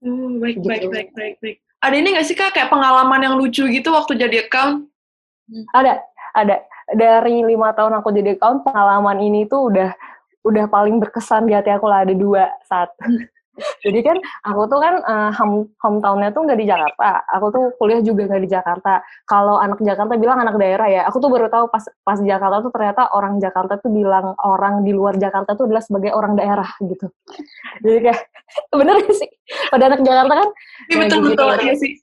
Hmm, 0.00 0.40
baik, 0.40 0.60
gitu. 0.60 0.68
baik, 0.68 0.84
baik, 0.90 1.08
baik, 1.16 1.36
baik. 1.40 1.56
Ada 1.84 1.94
ini 2.00 2.08
nggak 2.16 2.26
sih 2.26 2.36
kak 2.36 2.56
kayak 2.56 2.72
pengalaman 2.72 3.20
yang 3.20 3.36
lucu 3.36 3.68
gitu 3.68 3.92
waktu 3.92 4.16
jadi 4.16 4.48
account? 4.48 4.88
Ada, 5.76 6.00
ada. 6.32 6.64
Dari 6.84 7.44
lima 7.44 7.72
tahun 7.76 8.00
aku 8.00 8.12
jadi 8.12 8.36
account, 8.36 8.64
pengalaman 8.64 9.20
ini 9.20 9.44
tuh 9.48 9.72
udah 9.72 9.92
udah 10.44 10.68
paling 10.68 11.00
berkesan 11.00 11.48
di 11.48 11.56
hati 11.56 11.72
aku 11.72 11.88
lah 11.88 12.04
ada 12.04 12.14
dua 12.14 12.52
saat. 12.68 12.92
Jadi 13.86 14.02
kan 14.02 14.18
aku 14.42 14.66
tuh 14.66 14.82
kan 14.82 14.98
uh, 15.06 15.30
home 15.38 15.70
hometownnya 15.78 16.34
tuh 16.34 16.42
nggak 16.42 16.58
di 16.58 16.66
Jakarta. 16.66 17.22
Aku 17.38 17.54
tuh 17.54 17.64
kuliah 17.78 18.02
juga 18.02 18.26
nggak 18.26 18.42
di 18.42 18.50
Jakarta. 18.50 18.98
Kalau 19.30 19.62
anak 19.62 19.78
Jakarta 19.78 20.18
bilang 20.18 20.42
anak 20.42 20.58
daerah 20.58 20.90
ya 20.90 21.02
aku 21.06 21.22
tuh 21.22 21.30
baru 21.30 21.46
tahu 21.46 21.70
pas 21.70 21.86
pas 22.02 22.18
di 22.18 22.26
Jakarta 22.26 22.66
tuh 22.66 22.74
ternyata 22.74 23.14
orang 23.14 23.38
Jakarta 23.38 23.78
tuh 23.78 23.94
bilang 23.94 24.34
orang 24.42 24.82
di 24.82 24.90
luar 24.90 25.14
Jakarta 25.14 25.54
tuh 25.54 25.70
adalah 25.70 25.86
sebagai 25.86 26.10
orang 26.10 26.34
daerah 26.34 26.66
gitu. 26.82 27.06
Jadi 27.86 27.98
kayak 28.10 28.20
bener 28.78 28.94
gak 29.06 29.16
sih? 29.22 29.30
Pada 29.70 29.84
anak 29.86 30.00
Jakarta 30.02 30.34
kan 30.34 30.48
ya, 30.90 30.96
betul 30.98 31.20
betul 31.30 31.48
ya 31.62 31.74
sih. 31.78 31.94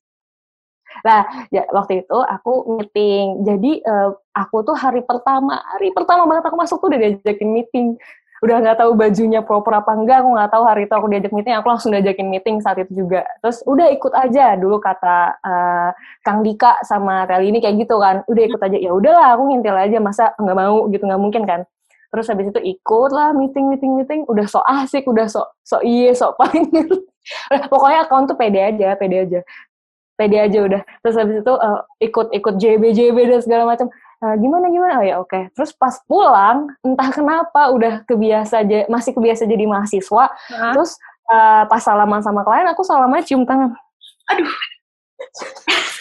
Nah, 1.02 1.22
ya, 1.50 1.64
waktu 1.74 2.06
itu 2.06 2.18
aku 2.20 2.78
meeting. 2.78 3.48
Jadi 3.48 3.72
uh, 3.88 4.14
aku 4.36 4.62
tuh 4.62 4.76
hari 4.78 5.02
pertama, 5.02 5.58
hari 5.76 5.90
pertama 5.96 6.28
banget 6.30 6.52
aku 6.52 6.58
masuk 6.60 6.78
tuh 6.84 6.88
udah 6.94 7.00
diajakin 7.00 7.50
meeting. 7.50 7.88
Udah 8.42 8.58
nggak 8.58 8.82
tahu 8.82 8.98
bajunya 8.98 9.46
proper 9.46 9.70
apa 9.86 9.94
enggak, 9.94 10.26
aku 10.26 10.30
nggak 10.34 10.50
tahu 10.50 10.64
hari 10.66 10.90
itu 10.90 10.94
aku 10.98 11.08
diajak 11.14 11.30
meeting, 11.30 11.54
aku 11.54 11.68
langsung 11.70 11.94
diajakin 11.94 12.26
meeting 12.26 12.58
saat 12.58 12.82
itu 12.82 13.06
juga. 13.06 13.22
Terus 13.38 13.62
udah 13.70 13.88
ikut 13.94 14.14
aja 14.18 14.58
dulu 14.58 14.82
kata 14.82 15.38
uh, 15.46 15.90
Kang 16.26 16.42
Dika 16.42 16.82
sama 16.82 17.30
kali 17.30 17.54
ini 17.54 17.62
kayak 17.62 17.86
gitu 17.86 18.02
kan. 18.02 18.26
Udah 18.26 18.44
ikut 18.50 18.58
aja. 18.58 18.78
Ya 18.82 18.92
udahlah, 18.98 19.38
aku 19.38 19.46
ngintil 19.46 19.78
aja 19.78 19.98
masa 20.02 20.34
nggak 20.42 20.58
mau? 20.58 20.90
Gitu 20.90 21.04
nggak 21.06 21.22
mungkin 21.22 21.44
kan. 21.46 21.62
Terus 22.12 22.26
habis 22.34 22.50
itu 22.50 22.60
ikut 22.66 23.10
lah 23.14 23.30
meeting 23.38 23.70
meeting 23.70 23.94
meeting. 23.94 24.22
Udah 24.26 24.50
so 24.50 24.66
asik 24.66 25.06
udah 25.06 25.30
so 25.30 25.46
so 25.62 25.78
iye 25.86 26.10
so 26.18 26.34
paling 26.42 26.66
pokoknya 27.70 28.10
account 28.10 28.26
tuh 28.26 28.38
pede 28.42 28.58
aja 28.58 28.98
pede 28.98 29.22
aja. 29.22 29.40
Pede 30.18 30.38
aja 30.42 30.60
udah. 30.66 30.82
Terus 31.06 31.14
habis 31.14 31.46
itu 31.46 31.54
uh, 31.54 31.82
ikut 32.02 32.34
ikut 32.34 32.54
JB 32.58 32.90
JB 32.90 33.18
dan 33.30 33.42
segala 33.46 33.70
macam 33.70 33.94
uh, 34.22 34.36
gimana 34.38 34.70
gimana? 34.70 34.94
Oh 35.02 35.06
ya 35.06 35.16
oke. 35.20 35.30
Okay. 35.30 35.44
terus 35.58 35.74
pas 35.74 35.98
pulang 36.06 36.70
entah 36.86 37.10
kenapa 37.10 37.74
udah 37.74 38.06
kebiasa 38.06 38.62
aja 38.62 38.86
masih 38.88 39.12
kebiasa 39.18 39.44
jadi 39.50 39.66
mahasiswa. 39.66 40.26
Uh. 40.54 40.74
terus 40.78 40.96
uh, 41.30 41.66
pas 41.66 41.82
salaman 41.82 42.22
sama 42.22 42.46
klien 42.46 42.70
aku 42.70 42.86
salaman 42.86 43.26
cium 43.26 43.44
tangan. 43.44 43.74
Aduh. 44.32 44.48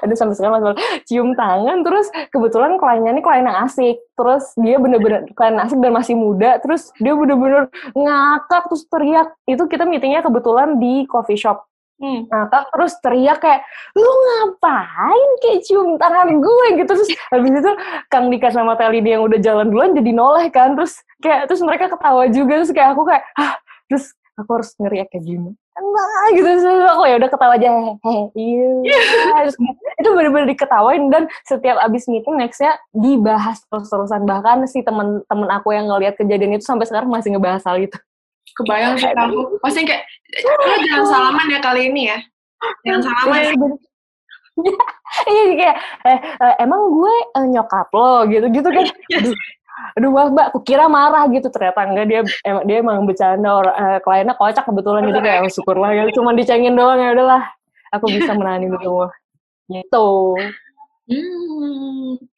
Aduh 0.00 0.16
sampai 0.16 0.32
sekarang 0.32 0.64
masih 0.64 0.80
cium 1.04 1.36
tangan 1.36 1.84
terus 1.84 2.08
kebetulan 2.32 2.80
kliennya 2.80 3.12
ini 3.18 3.22
klien 3.22 3.44
yang 3.44 3.58
asik. 3.68 4.00
Terus 4.16 4.56
dia 4.56 4.80
bener-bener 4.80 5.28
klien 5.36 5.60
asik 5.60 5.78
dan 5.84 5.92
masih 5.92 6.16
muda. 6.16 6.56
Terus 6.64 6.88
dia 6.96 7.12
bener-bener 7.12 7.68
ngakak 7.92 8.62
terus 8.72 8.82
teriak. 8.88 9.28
Itu 9.44 9.68
kita 9.68 9.84
meetingnya 9.84 10.24
kebetulan 10.24 10.80
di 10.80 11.04
coffee 11.04 11.36
shop 11.36 11.68
Hmm. 11.98 12.30
Ngakak 12.30 12.70
terus 12.70 12.94
teriak 13.02 13.38
kayak 13.42 13.66
lu 13.98 14.06
ngapain 14.06 15.30
kayak 15.42 15.60
cium 15.66 15.98
tangan 15.98 16.30
gue? 16.38 16.66
Gitu. 16.78 16.90
Terus 16.94 17.10
habis 17.34 17.52
itu 17.58 17.72
Kang 18.06 18.30
Dika 18.30 18.48
sama 18.54 18.78
Teli 18.78 19.02
yang 19.02 19.26
udah 19.26 19.38
jalan 19.42 19.66
duluan 19.66 19.98
jadi 19.98 20.10
noleh 20.14 20.46
kan. 20.54 20.78
Terus 20.78 21.02
kayak 21.18 21.50
terus 21.50 21.60
mereka 21.66 21.90
ketawa 21.90 22.30
juga. 22.30 22.62
Terus 22.62 22.70
kayak 22.70 22.94
aku 22.94 23.02
kayak 23.02 23.22
ah 23.34 23.58
terus 23.90 24.14
aku 24.38 24.50
harus 24.62 24.70
ngeriak 24.78 25.10
kayak 25.10 25.26
gini? 25.26 25.50
Enggak 25.74 26.26
gitu. 26.38 26.48
Terus 26.62 26.86
aku 26.86 27.02
ya 27.10 27.16
udah 27.18 27.30
ketawa 27.34 27.52
aja 27.58 27.70
iya. 28.38 28.70
Itu 29.98 30.08
benar-benar 30.14 30.46
diketawain. 30.54 31.02
Dan 31.10 31.26
setiap 31.42 31.82
abis 31.82 32.06
meeting 32.06 32.38
nextnya 32.38 32.78
dibahas 32.94 33.58
terus-terusan. 33.66 34.22
Bahkan 34.22 34.70
si 34.70 34.86
temen-temen 34.86 35.48
aku 35.50 35.74
yang 35.74 35.90
ngelihat 35.90 36.14
kejadian 36.14 36.54
itu 36.54 36.62
sampai 36.62 36.86
sekarang 36.86 37.10
masih 37.10 37.34
ngebahas 37.34 37.66
hal 37.66 37.82
itu 37.82 37.98
kebayang 38.58 38.94
sih 38.98 39.10
kamu 39.14 39.38
pasti 39.62 39.80
kayak 39.86 40.02
lo 40.42 40.74
jangan 40.84 41.06
salaman 41.06 41.46
ya 41.48 41.60
kali 41.62 41.82
ini 41.88 42.02
ya. 42.10 42.18
Jangan 42.84 43.02
salaman. 43.06 43.38
ya. 43.38 43.52
iya 45.30 45.42
kayak 45.54 45.76
eh, 46.02 46.18
eh, 46.18 46.54
emang 46.66 46.90
gue 46.90 47.14
eh, 47.38 47.46
nyokap 47.46 47.88
lo? 47.94 48.26
gitu 48.26 48.46
gitu 48.50 48.68
kan 48.74 48.86
aduh 48.90 49.34
aduh 49.94 50.10
wah 50.10 50.26
mbak 50.26 50.46
aku 50.50 50.58
kira 50.66 50.90
marah 50.90 51.24
gitu. 51.30 51.46
Ternyata 51.48 51.80
enggak 51.86 52.06
dia 52.10 52.20
emang 52.42 52.62
dia 52.66 52.76
emang 52.82 52.98
bercanda 53.06 53.50
orang 53.62 53.76
uh, 53.78 53.98
kliennya 54.02 54.34
kocak 54.34 54.64
kebetulan 54.66 55.06
jadi 55.14 55.20
kayak 55.22 55.40
oh, 55.46 55.52
syukurlah 55.54 55.90
ya 55.94 56.02
cuma 56.10 56.34
dicengin 56.34 56.74
doang 56.74 56.98
ya 56.98 57.14
udahlah 57.14 57.42
aku 57.94 58.10
bisa 58.10 58.34
menangani 58.34 58.66
itu 58.68 58.78
semua. 58.84 59.08
Gitu. 59.70 60.08
Hmm 61.08 62.37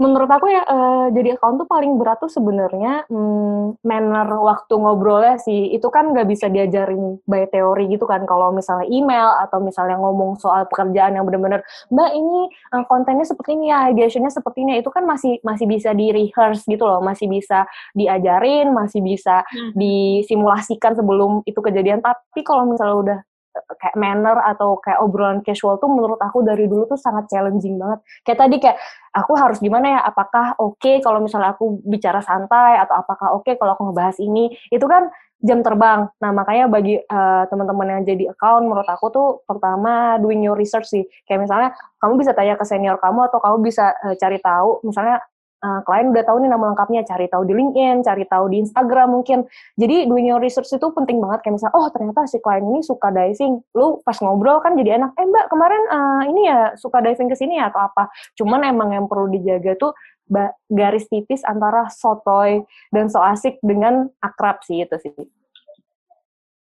menurut 0.00 0.26
aku 0.26 0.50
ya 0.50 0.62
uh, 0.66 1.06
jadi 1.14 1.38
account 1.38 1.62
tuh 1.62 1.68
paling 1.70 1.96
berat 2.00 2.18
tuh 2.18 2.32
sebenarnya 2.32 3.06
hmm, 3.06 3.80
manner 3.86 4.28
waktu 4.40 4.74
ngobrolnya 4.74 5.38
sih. 5.38 5.70
Itu 5.74 5.90
kan 5.90 6.10
nggak 6.10 6.26
bisa 6.28 6.50
diajarin 6.50 7.22
by 7.26 7.46
teori 7.50 7.90
gitu 7.90 8.04
kan. 8.08 8.26
Kalau 8.26 8.50
misalnya 8.50 8.86
email 8.90 9.30
atau 9.46 9.62
misalnya 9.62 9.98
ngomong 10.00 10.38
soal 10.40 10.66
pekerjaan 10.66 11.14
yang 11.18 11.24
benar-benar 11.26 11.62
mbak 11.90 12.10
ini 12.14 12.50
uh, 12.74 12.84
kontennya 12.86 13.26
seperti 13.26 13.54
ini 13.54 13.70
ya 13.70 13.90
ideasinya 13.92 14.30
seperti 14.30 14.66
ini 14.66 14.80
itu 14.82 14.90
kan 14.90 15.06
masih 15.06 15.38
masih 15.46 15.66
bisa 15.70 15.90
di 15.94 16.10
rehearse 16.10 16.66
gitu 16.66 16.84
loh. 16.86 17.02
Masih 17.04 17.26
bisa 17.30 17.68
diajarin 17.94 18.74
masih 18.74 19.00
bisa 19.04 19.46
hmm. 19.46 19.76
disimulasikan 19.76 20.98
sebelum 20.98 21.42
itu 21.46 21.58
kejadian. 21.62 22.02
Tapi 22.02 22.40
kalau 22.42 22.66
misalnya 22.66 22.96
udah 22.96 23.18
kayak 23.78 23.96
manner 23.98 24.38
atau 24.42 24.78
kayak 24.82 24.98
obrolan 25.02 25.40
casual 25.46 25.78
tuh 25.78 25.90
menurut 25.90 26.18
aku 26.18 26.42
dari 26.42 26.66
dulu 26.66 26.90
tuh 26.90 26.98
sangat 26.98 27.30
challenging 27.30 27.78
banget. 27.78 28.00
Kayak 28.26 28.38
tadi 28.46 28.56
kayak 28.58 28.78
aku 29.14 29.32
harus 29.38 29.58
gimana 29.62 29.98
ya? 29.98 30.00
Apakah 30.02 30.58
oke 30.58 30.80
okay 30.82 30.98
kalau 30.98 31.22
misalnya 31.22 31.54
aku 31.54 31.78
bicara 31.86 32.18
santai 32.20 32.78
atau 32.82 32.94
apakah 32.98 33.34
oke 33.38 33.46
okay 33.46 33.54
kalau 33.54 33.78
aku 33.78 33.90
ngebahas 33.90 34.18
ini? 34.18 34.50
Itu 34.68 34.86
kan 34.90 35.08
jam 35.44 35.60
terbang. 35.60 36.08
Nah, 36.24 36.30
makanya 36.32 36.72
bagi 36.72 36.96
uh, 36.96 37.44
teman-teman 37.52 38.00
yang 38.00 38.02
jadi 38.08 38.24
account 38.32 38.64
menurut 38.64 38.88
aku 38.88 39.06
tuh 39.12 39.28
pertama 39.44 40.16
doing 40.16 40.40
your 40.40 40.56
research 40.56 40.88
sih. 40.88 41.04
Kayak 41.28 41.44
misalnya 41.44 41.68
kamu 42.00 42.16
bisa 42.16 42.32
tanya 42.32 42.56
ke 42.56 42.64
senior 42.64 42.96
kamu 42.96 43.28
atau 43.28 43.38
kamu 43.44 43.56
bisa 43.60 43.92
uh, 43.92 44.16
cari 44.16 44.40
tahu 44.40 44.80
misalnya 44.88 45.20
uh, 45.64 45.80
klien 45.88 46.12
udah 46.12 46.24
tahu 46.28 46.36
nih 46.44 46.50
nama 46.52 46.64
lengkapnya, 46.76 47.00
cari 47.08 47.26
tahu 47.32 47.48
di 47.48 47.56
LinkedIn, 47.56 48.04
cari 48.04 48.24
tahu 48.28 48.44
di 48.52 48.60
Instagram 48.60 49.16
mungkin. 49.16 49.48
Jadi 49.80 50.04
doing 50.04 50.28
your 50.28 50.38
research 50.44 50.68
itu 50.68 50.86
penting 50.92 51.24
banget 51.24 51.40
kayak 51.40 51.56
misalnya, 51.56 51.74
oh 51.80 51.88
ternyata 51.88 52.28
si 52.28 52.36
klien 52.44 52.60
ini 52.68 52.84
suka 52.84 53.08
diving. 53.08 53.64
Lu 53.72 54.04
pas 54.04 54.20
ngobrol 54.20 54.60
kan 54.60 54.76
jadi 54.76 55.00
enak, 55.00 55.16
eh 55.16 55.24
mbak 55.24 55.46
kemarin 55.48 55.82
uh, 55.88 56.22
ini 56.28 56.42
ya 56.44 56.58
suka 56.76 57.00
diving 57.00 57.32
ke 57.32 57.36
sini 57.40 57.56
ya 57.56 57.72
atau 57.72 57.80
apa. 57.80 58.12
Cuman 58.36 58.60
emang 58.68 58.92
yang 58.92 59.08
perlu 59.08 59.32
dijaga 59.32 59.72
tuh 59.80 59.96
garis 60.72 61.04
tipis 61.08 61.44
antara 61.44 61.88
sotoy 61.92 62.64
dan 62.88 63.12
so 63.12 63.20
asik 63.20 63.60
dengan 63.60 64.08
akrab 64.24 64.60
sih 64.64 64.84
itu 64.84 64.96
sih. 65.00 65.12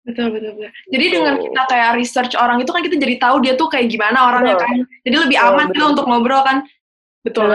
Betul, 0.05 0.37
betul, 0.37 0.53
betul. 0.53 0.69
Jadi 0.93 1.05
dengan 1.09 1.35
kita 1.41 1.61
kayak 1.65 1.89
research 1.97 2.33
orang 2.37 2.61
itu 2.61 2.69
kan 2.69 2.85
kita 2.85 2.95
jadi 3.01 3.15
tahu 3.17 3.41
dia 3.41 3.57
tuh 3.57 3.65
kayak 3.73 3.89
gimana 3.89 4.29
orangnya 4.29 4.53
betul. 4.53 4.65
kan. 4.69 4.75
Jadi 5.01 5.15
lebih 5.17 5.37
aman 5.41 5.65
betul, 5.65 5.73
kita 5.73 5.85
untuk 5.97 6.05
ngobrol 6.05 6.41
kan. 6.45 6.57
Betul. 7.25 7.49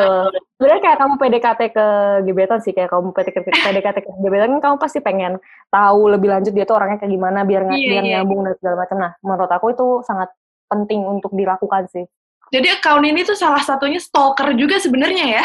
Sebenarnya 0.58 0.82
kayak 0.82 0.98
kamu 0.98 1.14
PDKT 1.14 1.60
ke 1.70 1.86
gebetan 2.26 2.58
sih, 2.58 2.74
kayak 2.74 2.90
kamu 2.90 3.14
PDKT, 3.14 3.46
PDKT 3.54 3.98
ke 4.02 4.10
gebetan 4.18 4.58
kan 4.58 4.60
kamu 4.66 4.76
pasti 4.82 4.98
pengen 4.98 5.38
tahu 5.70 6.10
lebih 6.10 6.34
lanjut 6.34 6.50
dia 6.50 6.66
tuh 6.66 6.74
orangnya 6.74 6.98
kayak 6.98 7.14
gimana 7.14 7.46
biar 7.46 7.70
nggak 7.70 7.78
yeah, 7.78 7.90
biar 7.94 8.02
yeah. 8.02 8.12
nyambung 8.18 8.42
dan 8.50 8.54
segala 8.58 8.76
macam. 8.82 8.96
Nah, 8.98 9.12
menurut 9.22 9.50
aku 9.54 9.66
itu 9.70 9.86
sangat 10.02 10.28
penting 10.66 11.06
untuk 11.06 11.30
dilakukan 11.38 11.86
sih. 11.86 12.02
Jadi 12.50 12.66
account 12.66 13.06
ini 13.06 13.22
tuh 13.22 13.38
salah 13.38 13.62
satunya 13.62 14.02
stalker 14.02 14.50
juga 14.58 14.82
sebenarnya 14.82 15.38
ya? 15.38 15.44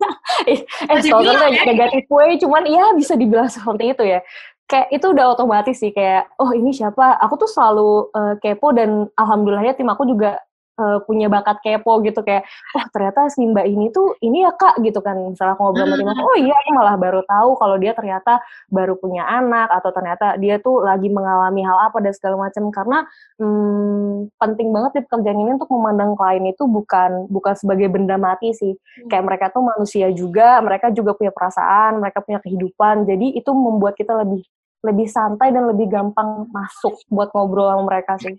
eh, 0.48 0.64
stalker 1.04 1.36
tuh 1.36 1.50
ya. 1.52 1.62
negatif 1.68 2.08
way, 2.08 2.40
cuman 2.40 2.64
iya 2.64 2.96
bisa 2.96 3.20
dibilang 3.20 3.52
seperti 3.52 3.92
itu 3.92 4.04
ya 4.16 4.24
kayak 4.72 4.88
itu 4.88 5.06
udah 5.12 5.36
otomatis 5.36 5.76
sih 5.76 5.92
kayak 5.92 6.32
oh 6.40 6.48
ini 6.56 6.72
siapa 6.72 7.20
aku 7.20 7.44
tuh 7.44 7.50
selalu 7.50 8.08
uh, 8.16 8.34
kepo 8.40 8.72
dan 8.72 9.04
alhamdulillahnya 9.20 9.76
tim 9.76 9.92
aku 9.92 10.08
juga 10.08 10.40
uh, 10.82 10.98
punya 11.06 11.30
bakat 11.30 11.62
kepo 11.62 12.02
gitu 12.02 12.26
kayak 12.26 12.42
oh 12.74 12.84
ternyata 12.90 13.30
si 13.30 13.46
mbak 13.46 13.70
ini 13.70 13.94
tuh 13.94 14.18
ini 14.18 14.42
ya 14.42 14.50
kak 14.50 14.82
gitu 14.82 14.98
kan. 14.98 15.14
Misalnya 15.14 15.54
aku 15.54 15.62
ngobrol 15.70 15.86
sama 15.86 15.96
tim 16.02 16.10
oh 16.10 16.36
iya 16.38 16.54
aku 16.58 16.70
malah 16.74 16.96
baru 16.98 17.22
tahu 17.22 17.50
kalau 17.54 17.76
dia 17.78 17.92
ternyata 17.94 18.42
baru 18.66 18.98
punya 18.98 19.22
anak 19.22 19.70
atau 19.70 19.90
ternyata 19.94 20.34
dia 20.42 20.58
tuh 20.58 20.82
lagi 20.82 21.06
mengalami 21.06 21.62
hal 21.62 21.78
apa 21.86 22.02
dan 22.02 22.12
segala 22.12 22.50
macam. 22.50 22.74
Karena 22.74 22.98
hmm, 23.38 24.34
penting 24.42 24.68
banget 24.74 24.90
di 24.98 25.00
pekerjaan 25.06 25.38
ini 25.38 25.50
untuk 25.54 25.70
memandang 25.70 26.18
klien 26.18 26.44
itu 26.50 26.64
bukan 26.66 27.30
bukan 27.30 27.54
sebagai 27.54 27.86
benda 27.86 28.18
mati 28.18 28.50
sih. 28.50 28.74
Hmm. 28.74 29.08
kayak 29.08 29.24
mereka 29.24 29.46
tuh 29.54 29.62
manusia 29.64 30.10
juga 30.12 30.58
mereka 30.60 30.90
juga 30.90 31.14
punya 31.14 31.30
perasaan 31.30 32.02
mereka 32.02 32.18
punya 32.24 32.42
kehidupan. 32.42 33.06
Jadi 33.06 33.38
itu 33.38 33.50
membuat 33.54 33.94
kita 33.94 34.18
lebih 34.26 34.42
lebih 34.82 35.06
santai 35.06 35.54
dan 35.54 35.70
lebih 35.70 35.86
gampang 35.86 36.50
masuk 36.50 36.98
buat 37.06 37.30
ngobrol 37.30 37.70
sama 37.70 37.82
mereka 37.86 38.18
sih. 38.18 38.34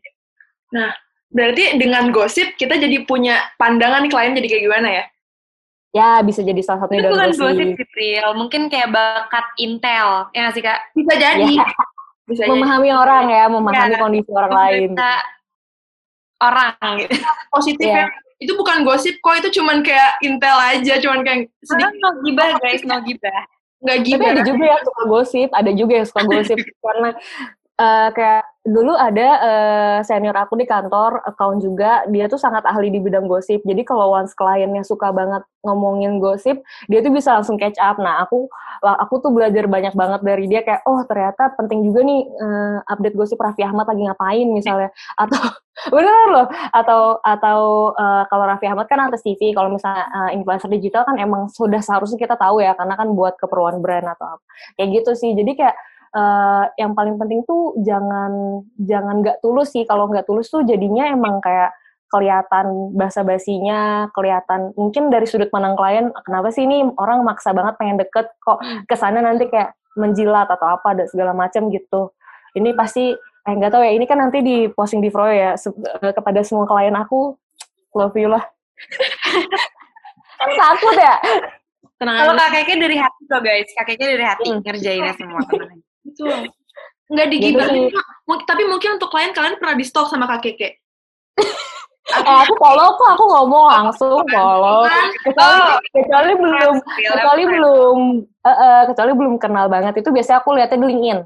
Nah, 0.75 0.91
Berarti 1.33 1.81
dengan 1.81 2.13
gosip 2.13 2.53
kita 2.55 2.77
jadi 2.77 3.03
punya 3.09 3.41
pandangan 3.57 4.05
nih 4.05 4.11
klien 4.13 4.37
jadi 4.37 4.47
kayak 4.47 4.63
gimana 4.69 4.89
ya? 4.89 5.03
Ya, 5.93 6.11
bisa 6.25 6.41
jadi 6.41 6.57
salah 6.65 6.85
satunya 6.85 7.05
dari 7.05 7.13
gosip. 7.13 7.41
gosip 7.41 7.67
sih, 7.77 7.87
Pril. 7.93 8.27
Mungkin 8.33 8.69
kayak 8.69 8.89
bakat 8.89 9.45
intel. 9.61 10.29
Ya 10.33 10.49
sih, 10.49 10.61
Kak? 10.65 10.93
Bisa 10.97 11.13
jadi. 11.17 11.53
Ya. 11.53 11.69
Bisa 12.25 12.49
memahami 12.49 12.89
jadi. 12.89 12.97
orang 12.97 13.25
ya, 13.29 13.43
memahami 13.45 13.93
ya. 13.93 13.99
kondisi 14.01 14.31
orang 14.33 14.53
lain. 14.53 14.89
Orang 16.41 16.93
gitu. 16.97 17.13
Positifnya 17.53 18.09
ya. 18.09 18.41
itu 18.41 18.51
bukan 18.57 18.81
gosip 18.81 19.15
kok, 19.21 19.37
itu 19.37 19.61
cuman 19.61 19.85
kayak 19.85 20.17
intel 20.25 20.57
aja, 20.57 20.93
cuman 20.97 21.21
kayak 21.21 21.53
sedikit. 21.61 21.93
No 22.01 22.09
gibah, 22.25 22.49
guys, 22.57 22.81
no 22.81 22.97
gibah. 23.05 23.41
Nggak 23.85 23.99
gibah. 24.01 24.29
Tapi 24.33 24.33
ada 24.33 24.43
juga 24.49 24.65
yang 24.65 24.81
suka 24.81 25.03
gosip, 25.05 25.49
ada 25.53 25.71
juga 25.77 25.93
yang 25.93 26.07
suka 26.09 26.21
gosip. 26.25 26.57
karena 26.83 27.09
uh, 27.77 28.09
kayak 28.17 28.43
dulu 28.63 28.95
ada 28.95 29.27
uh, 29.43 29.99
senior 30.07 30.31
aku 30.39 30.55
di 30.55 30.63
kantor 30.63 31.19
account 31.27 31.59
juga. 31.59 32.07
Dia 32.07 32.31
tuh 32.31 32.39
sangat 32.39 32.63
ahli 32.63 32.87
di 32.95 33.03
bidang 33.03 33.27
gosip. 33.27 33.59
Jadi 33.67 33.83
kalau 33.83 34.15
once 34.15 34.31
kliennya 34.31 34.87
suka 34.87 35.11
banget 35.11 35.43
ngomongin 35.63 36.19
gosip 36.19 36.59
dia 36.91 36.99
tuh 36.99 37.11
bisa 37.11 37.39
langsung 37.39 37.59
catch 37.59 37.79
up. 37.79 37.99
Nah 37.99 38.23
aku 38.23 38.47
aku 38.83 39.19
tuh 39.19 39.31
belajar 39.35 39.67
banyak 39.67 39.91
banget 39.91 40.21
dari 40.23 40.47
dia. 40.47 40.63
Kayak 40.63 40.87
oh 40.87 41.03
ternyata 41.03 41.51
penting 41.59 41.83
juga 41.83 42.07
nih 42.07 42.21
uh, 42.39 42.77
update 42.87 43.15
gosip 43.19 43.39
Raffi 43.39 43.67
Ahmad 43.67 43.83
lagi 43.83 44.01
ngapain 44.07 44.47
misalnya. 44.47 44.89
Atau 45.21 45.43
benar 45.91 46.25
loh. 46.31 46.47
Atau 46.71 47.19
atau 47.19 47.59
uh, 47.99 48.23
kalau 48.31 48.45
Raffi 48.47 48.71
Ahmad 48.71 48.87
kan 48.87 49.11
artis 49.11 49.27
TV 49.27 49.51
kalau 49.51 49.75
misalnya 49.75 50.07
uh, 50.07 50.31
influencer 50.31 50.71
digital 50.71 51.03
kan 51.03 51.19
emang 51.19 51.51
sudah 51.51 51.83
seharusnya 51.83 52.15
kita 52.15 52.39
tahu 52.39 52.63
ya. 52.63 52.71
Karena 52.79 52.95
kan 52.95 53.11
buat 53.11 53.35
keperluan 53.35 53.83
brand 53.83 54.07
atau 54.07 54.39
apa. 54.39 54.45
Kayak 54.79 55.03
gitu 55.03 55.11
sih. 55.19 55.35
Jadi 55.35 55.51
kayak 55.59 55.75
uh, 56.13 56.65
yang 56.77 56.93
paling 56.93 57.17
penting 57.17 57.41
tuh 57.43 57.77
jangan 57.81 58.61
jangan 58.77 59.21
nggak 59.21 59.41
tulus 59.41 59.73
sih 59.73 59.83
kalau 59.83 60.07
nggak 60.09 60.25
tulus 60.25 60.47
tuh 60.49 60.61
jadinya 60.63 61.09
emang 61.09 61.41
kayak 61.41 61.73
kelihatan 62.13 62.93
basa-basinya, 62.93 64.05
kelihatan 64.13 64.69
mungkin 64.77 65.09
dari 65.09 65.25
sudut 65.25 65.49
pandang 65.49 65.73
klien, 65.73 66.13
kenapa 66.21 66.53
sih 66.53 66.61
ini 66.61 66.85
orang 67.01 67.25
maksa 67.25 67.57
banget 67.57 67.73
pengen 67.81 67.97
deket, 67.97 68.29
kok 68.37 68.61
ke 68.85 68.93
sana 68.93 69.17
nanti 69.17 69.49
kayak 69.49 69.73
menjilat 69.97 70.45
atau 70.45 70.77
apa 70.77 70.93
dan 70.93 71.09
segala 71.09 71.33
macam 71.33 71.73
gitu. 71.73 72.13
Ini 72.53 72.77
pasti, 72.77 73.17
eh 73.17 73.53
nggak 73.57 73.73
tahu 73.73 73.81
ya, 73.81 73.97
ini 73.97 74.05
kan 74.05 74.21
nanti 74.21 74.45
di 74.45 74.69
posting 74.69 75.01
di 75.01 75.09
Froyo 75.09 75.33
ya, 75.33 75.51
se- 75.57 75.73
eh, 75.73 76.13
kepada 76.13 76.45
semua 76.45 76.69
klien 76.69 76.93
aku, 76.93 77.33
love 77.97 78.13
you 78.13 78.29
lah. 78.29 78.45
kan 80.37 80.49
takut 80.53 80.93
ya? 80.93 81.17
Tenang 81.97 82.15
Kalau 82.29 82.33
kakeknya 82.37 82.75
dari 82.77 82.97
hati 83.01 83.21
kok 83.25 83.41
guys, 83.41 83.69
kakeknya 83.73 84.07
dari 84.13 84.25
hati 84.29 84.47
Hmm. 84.53 84.61
ngerjainnya 84.61 85.13
semua. 85.17 85.41
Betul. 86.03 86.51
Nggak 87.11 87.27
Gitu 87.29 87.33
digibahin. 87.55 87.83
Mung- 88.23 88.45
tapi 88.47 88.63
mungkin 88.63 88.95
untuk 88.95 89.11
klien 89.11 89.31
kalian 89.31 89.59
pernah 89.59 89.75
di 89.75 89.83
stalk 89.83 90.07
sama 90.07 90.27
Kak 90.27 90.43
Keke. 90.43 90.79
Eh, 92.03 92.19
aku 92.43 92.53
follow 92.59 92.99
kok, 92.99 93.09
aku 93.15 93.23
ngomong 93.25 93.65
langsung 93.71 94.21
follow. 94.27 94.83
Kecuali, 95.23 95.55
Oh. 95.55 95.79
kecuali 95.87 96.31
belum, 96.35 96.73
kecuali 96.83 97.43
belum, 97.47 97.97
eh, 98.43 98.83
kecuali 98.91 99.11
belum 99.15 99.35
kenal 99.39 99.65
banget. 99.71 100.03
Itu 100.03 100.11
biasanya 100.11 100.43
aku 100.43 100.51
lihatnya 100.51 100.83
di 100.83 100.87
LinkedIn. 100.91 101.19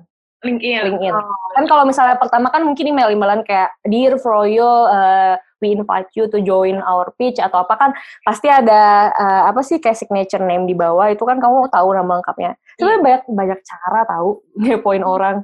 LinkedIn. 0.46 0.81
LinkedIn. 0.86 1.13
Oh. 1.17 1.50
Kan 1.57 1.65
kalau 1.65 1.81
misalnya 1.81 2.22
pertama 2.22 2.53
kan 2.53 2.62
mungkin 2.62 2.93
email-emailan 2.93 3.41
kayak 3.41 3.74
Dear 3.84 4.22
Froyo, 4.22 4.86
uh, 4.86 5.34
we 5.59 5.73
invite 5.73 6.09
you 6.13 6.25
to 6.25 6.37
join 6.39 6.77
our 6.81 7.09
pitch 7.15 7.37
atau 7.37 7.61
apa 7.61 7.73
kan 7.75 7.91
pasti 8.21 8.45
ada 8.45 9.09
uh, 9.11 9.41
apa 9.49 9.61
sih 9.61 9.77
kayak 9.77 9.97
signature 9.97 10.41
name 10.41 10.65
di 10.65 10.73
bawah 10.73 11.07
itu 11.07 11.21
kan 11.21 11.37
kamu 11.37 11.69
tahu 11.69 11.91
nama 11.91 12.21
lengkapnya. 12.21 12.53
Sebenarnya 12.77 13.01
banyak 13.01 13.23
banyak 13.27 13.59
cara 13.61 14.01
tahu 14.05 14.29
ngepoin 14.61 15.01
orang 15.01 15.37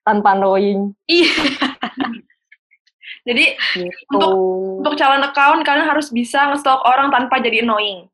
tanpa 0.00 0.34
knowing 0.34 0.96
Iya. 1.06 1.30
Jadi 3.20 3.44
gitu. 3.76 4.28
untuk 4.80 4.96
calon 4.96 5.20
account 5.20 5.60
kalian 5.60 5.84
harus 5.84 6.08
bisa 6.08 6.48
nge-stalk 6.48 6.80
orang 6.88 7.12
tanpa 7.12 7.36
jadi 7.36 7.60
annoying. 7.60 8.08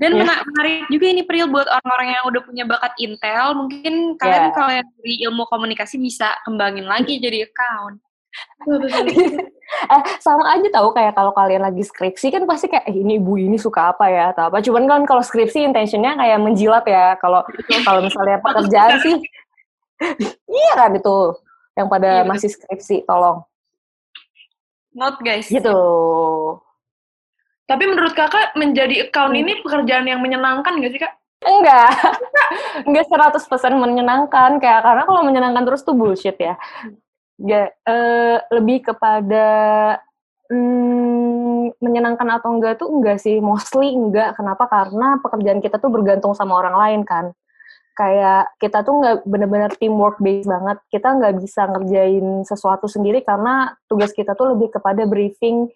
Dan 0.00 0.16
Ya. 0.16 0.24
mena- 0.24 0.40
menarik 0.48 0.88
juga 0.88 1.06
ini 1.12 1.22
Pril 1.28 1.44
buat 1.44 1.68
orang-orang 1.68 2.08
yang 2.16 2.24
udah 2.24 2.40
punya 2.40 2.64
bakat 2.64 2.96
Intel, 2.96 3.52
mungkin 3.52 4.16
kalian 4.16 4.48
Ya. 4.48 4.52
kalau 4.56 4.72
yang 4.72 4.88
dari 4.96 5.14
ilmu 5.28 5.44
komunikasi 5.44 6.00
bisa 6.00 6.40
kembangin 6.40 6.88
lagi 6.88 7.20
jadi 7.20 7.44
account. 7.44 8.00
eh 9.94 10.02
sama 10.20 10.44
aja 10.52 10.68
tahu 10.70 10.90
kayak 10.92 11.14
kalau 11.14 11.32
kalian 11.32 11.62
lagi 11.62 11.82
skripsi 11.82 12.30
kan 12.30 12.42
pasti 12.44 12.66
kayak 12.68 12.86
eh, 12.86 12.96
ini 12.96 13.16
ibu 13.16 13.34
ini 13.34 13.56
suka 13.56 13.94
apa 13.94 14.06
ya 14.10 14.24
atau 14.30 14.50
apa. 14.50 14.60
Cuman 14.60 14.84
kan 14.84 15.02
kalau 15.06 15.22
skripsi 15.22 15.64
intentionnya 15.64 16.14
kayak 16.14 16.38
menjilat 16.38 16.84
ya 16.86 17.14
kalau 17.18 17.42
kalau 17.82 18.00
misalnya 18.02 18.38
pekerjaan 18.38 18.98
sih 19.00 19.16
iya 20.60 20.72
kan 20.76 20.90
itu 20.92 21.16
yang 21.74 21.86
pada 21.86 22.22
Iya, 22.22 22.28
masih 22.28 22.48
skripsi 22.50 23.04
tolong. 23.04 23.42
Note 24.90 25.22
guys. 25.22 25.46
gitu. 25.46 25.78
Tapi 27.64 27.84
menurut 27.86 28.10
kakak 28.12 28.58
menjadi 28.58 29.06
account 29.06 29.30
Hmm. 29.30 29.42
ini 29.46 29.62
pekerjaan 29.62 30.02
yang 30.04 30.18
menyenangkan 30.18 30.74
nggak 30.76 30.92
sih 30.92 31.00
kak? 31.00 31.14
enggak. 31.40 31.88
Enggak 32.88 33.06
100% 33.08 33.40
menyenangkan 33.72 34.60
kayak 34.60 34.84
karena 34.84 35.02
kalau 35.06 35.22
menyenangkan 35.24 35.64
terus 35.64 35.80
tuh 35.80 35.96
bullshit 35.96 36.36
ya 36.36 36.58
ya 37.40 37.72
eh, 37.72 38.38
lebih 38.52 38.84
kepada 38.92 39.46
hmm, 40.52 41.78
menyenangkan 41.80 42.28
atau 42.36 42.50
enggak 42.52 42.82
tuh 42.82 42.90
enggak 42.92 43.18
sih. 43.22 43.38
Mostly 43.40 43.96
enggak. 43.96 44.36
Kenapa? 44.36 44.68
Karena 44.68 45.16
pekerjaan 45.22 45.62
kita 45.64 45.80
tuh 45.80 45.88
bergantung 45.88 46.36
sama 46.36 46.58
orang 46.60 46.76
lain 46.76 47.02
kan. 47.06 47.32
Kayak 47.96 48.52
kita 48.60 48.80
tuh 48.86 48.94
nggak 49.02 49.16
bener-bener 49.28 49.72
teamwork 49.76 50.20
based 50.20 50.48
banget. 50.48 50.78
Kita 50.92 51.16
nggak 51.16 51.34
bisa 51.40 51.68
ngerjain 51.68 52.44
sesuatu 52.44 52.86
sendiri 52.90 53.24
karena 53.24 53.72
tugas 53.88 54.12
kita 54.12 54.36
tuh 54.36 54.56
lebih 54.56 54.72
kepada 54.76 55.04
briefing 55.08 55.70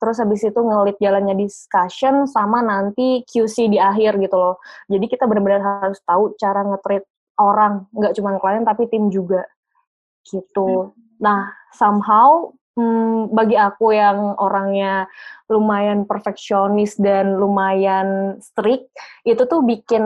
terus 0.00 0.16
habis 0.16 0.40
itu 0.40 0.56
ngelit 0.56 0.96
jalannya 0.96 1.36
discussion 1.36 2.24
sama 2.24 2.64
nanti 2.64 3.20
QC 3.28 3.68
di 3.68 3.76
akhir 3.76 4.16
gitu 4.16 4.32
loh. 4.32 4.56
Jadi 4.88 5.04
kita 5.12 5.28
benar-benar 5.28 5.84
harus 5.84 6.00
tahu 6.08 6.32
cara 6.40 6.64
nge-treat 6.64 7.04
orang. 7.36 7.84
Nggak 7.92 8.16
cuma 8.16 8.40
klien 8.40 8.64
tapi 8.64 8.88
tim 8.88 9.12
juga. 9.12 9.44
Gitu 10.24 10.96
nah 11.20 11.52
somehow 11.76 12.50
hmm, 12.74 13.30
bagi 13.36 13.54
aku 13.60 13.92
yang 13.92 14.34
orangnya 14.40 15.06
lumayan 15.50 16.06
perfeksionis 16.06 16.96
dan 16.96 17.36
lumayan 17.36 18.38
strict 18.38 18.88
itu 19.26 19.42
tuh 19.44 19.66
bikin 19.66 20.02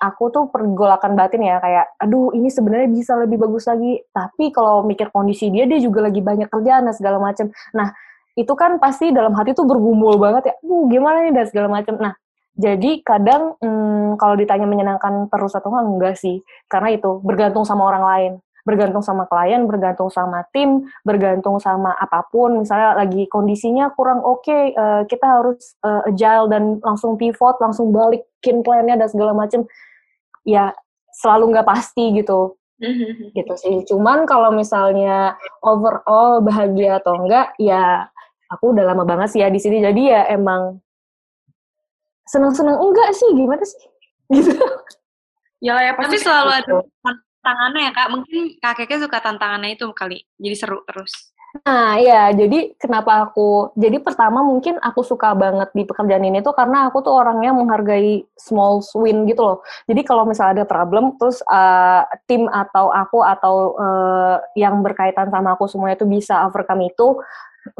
aku 0.00 0.32
tuh 0.32 0.48
pergolakan 0.48 1.14
batin 1.14 1.44
ya 1.44 1.60
kayak 1.60 1.86
aduh 2.00 2.32
ini 2.32 2.48
sebenarnya 2.48 2.88
bisa 2.88 3.12
lebih 3.20 3.36
bagus 3.44 3.68
lagi. 3.68 4.00
Tapi 4.08 4.50
kalau 4.56 4.82
mikir 4.88 5.12
kondisi 5.12 5.52
dia 5.52 5.68
dia 5.68 5.76
juga 5.78 6.08
lagi 6.08 6.24
banyak 6.24 6.48
kerjaan 6.48 6.88
dan 6.88 6.94
segala 6.96 7.20
macam 7.20 7.52
nah 7.76 7.92
itu 8.36 8.52
kan 8.52 8.76
pasti 8.76 9.10
dalam 9.16 9.32
hati 9.32 9.56
tuh 9.56 9.64
bergumul 9.64 10.20
banget 10.20 10.52
ya, 10.52 10.54
uh 10.60 10.84
gimana 10.92 11.24
nih? 11.24 11.32
dan 11.32 11.44
segala 11.48 11.72
macam. 11.72 11.96
Nah, 11.96 12.12
jadi 12.52 13.00
kadang 13.00 13.56
hmm, 13.56 14.20
kalau 14.20 14.36
ditanya 14.36 14.68
menyenangkan 14.68 15.32
terus 15.32 15.56
atau 15.56 15.72
enggak, 15.72 15.88
enggak 15.88 16.14
sih, 16.20 16.44
karena 16.68 16.92
itu 16.92 17.16
bergantung 17.24 17.64
sama 17.64 17.88
orang 17.88 18.04
lain, 18.04 18.32
bergantung 18.66 19.00
sama 19.00 19.30
klien, 19.30 19.62
bergantung 19.70 20.10
sama 20.10 20.42
tim, 20.50 20.90
bergantung 21.06 21.62
sama 21.62 21.94
apa 21.94 22.26
pun. 22.26 22.66
Misalnya 22.66 22.98
lagi 22.98 23.30
kondisinya 23.30 23.94
kurang 23.94 24.26
oke, 24.26 24.74
eh, 24.74 25.02
kita 25.06 25.22
harus 25.22 25.78
eh, 25.86 26.10
agile 26.10 26.50
dan 26.50 26.82
langsung 26.82 27.14
pivot, 27.14 27.62
langsung 27.62 27.94
balikin 27.94 28.66
plannya 28.66 28.98
dan 28.98 29.06
segala 29.06 29.30
macam. 29.30 29.62
Ya 30.42 30.74
selalu 31.22 31.54
nggak 31.54 31.68
pasti 31.70 32.10
gitu 32.18 32.58
gitu 33.32 33.54
sih. 33.56 33.76
Cuman 33.88 34.28
kalau 34.28 34.52
misalnya 34.52 35.38
overall 35.64 36.44
bahagia 36.44 37.00
atau 37.00 37.24
enggak, 37.24 37.56
ya 37.56 38.10
aku 38.52 38.76
udah 38.76 38.84
lama 38.84 39.06
banget 39.06 39.32
sih 39.32 39.40
ya 39.40 39.48
di 39.48 39.62
sini. 39.62 39.80
Jadi 39.80 40.12
ya 40.12 40.28
emang 40.28 40.82
senang-senang 42.26 42.76
enggak 42.82 43.14
sih, 43.14 43.30
gimana 43.32 43.62
sih? 43.62 43.82
Gitu. 44.26 44.58
Ya 45.62 45.78
lah 45.78 45.86
ya 45.86 45.92
Tapi 45.94 46.02
pasti 46.02 46.18
selalu 46.18 46.50
ada 46.50 46.74
tantangannya 47.46 47.80
ya 47.86 47.92
kak. 47.94 48.08
Mungkin 48.10 48.42
kakeknya 48.58 48.98
suka 49.06 49.18
tantangannya 49.22 49.78
itu 49.78 49.86
kali. 49.94 50.26
Jadi 50.42 50.56
seru 50.58 50.82
terus. 50.82 51.30
Nah, 51.64 51.96
ya, 51.96 52.36
jadi 52.36 52.76
kenapa 52.76 53.30
aku, 53.30 53.72
jadi 53.80 53.96
pertama 54.04 54.44
mungkin 54.44 54.76
aku 54.76 55.00
suka 55.00 55.32
banget 55.32 55.72
di 55.72 55.88
pekerjaan 55.88 56.20
ini 56.26 56.44
tuh 56.44 56.52
karena 56.52 56.90
aku 56.90 57.00
tuh 57.00 57.16
orangnya 57.16 57.56
menghargai 57.56 58.28
small 58.36 58.84
win 58.92 59.24
gitu 59.24 59.40
loh. 59.40 59.58
Jadi 59.88 60.04
kalau 60.04 60.28
misalnya 60.28 60.60
ada 60.60 60.66
problem, 60.68 61.16
terus 61.16 61.40
uh, 61.48 62.04
tim 62.28 62.44
atau 62.52 62.92
aku 62.92 63.24
atau 63.24 63.72
uh, 63.72 64.36
yang 64.52 64.84
berkaitan 64.84 65.32
sama 65.32 65.56
aku 65.56 65.64
semuanya 65.64 65.96
tuh 65.96 66.10
bisa 66.10 66.44
overcome 66.44 66.92
itu, 66.92 67.24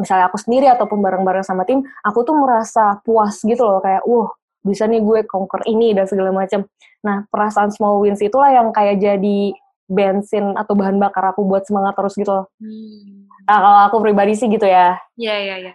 misalnya 0.01 0.33
aku 0.33 0.41
sendiri 0.41 0.73
ataupun 0.73 0.97
bareng-bareng 1.05 1.45
sama 1.45 1.69
tim, 1.69 1.85
aku 2.01 2.25
tuh 2.25 2.33
merasa 2.33 2.97
puas 3.05 3.45
gitu 3.45 3.61
loh, 3.61 3.85
kayak, 3.85 4.09
wah, 4.09 4.33
bisa 4.67 4.91
nih 4.91 4.99
gue 5.01 5.23
conquer 5.31 5.63
ini 5.71 5.95
dan 5.95 6.11
segala 6.11 6.35
macam. 6.35 6.67
Nah, 7.07 7.23
perasaan 7.31 7.71
small 7.71 8.03
wins 8.03 8.19
itulah 8.19 8.51
yang 8.51 8.75
kayak 8.75 8.99
jadi 8.99 9.55
bensin 9.87 10.59
atau 10.59 10.75
bahan 10.75 10.99
bakar 10.99 11.31
aku 11.31 11.47
buat 11.47 11.63
semangat 11.63 11.95
terus 11.95 12.19
gitu 12.19 12.35
loh. 12.35 12.47
Hmm. 12.59 13.31
Nah, 13.47 13.59
kalau 13.63 13.81
aku 13.87 13.97
pribadi 14.03 14.35
sih 14.35 14.51
gitu 14.51 14.67
ya. 14.67 14.99
Iya, 15.15 15.35
iya, 15.39 15.57
iya. 15.63 15.73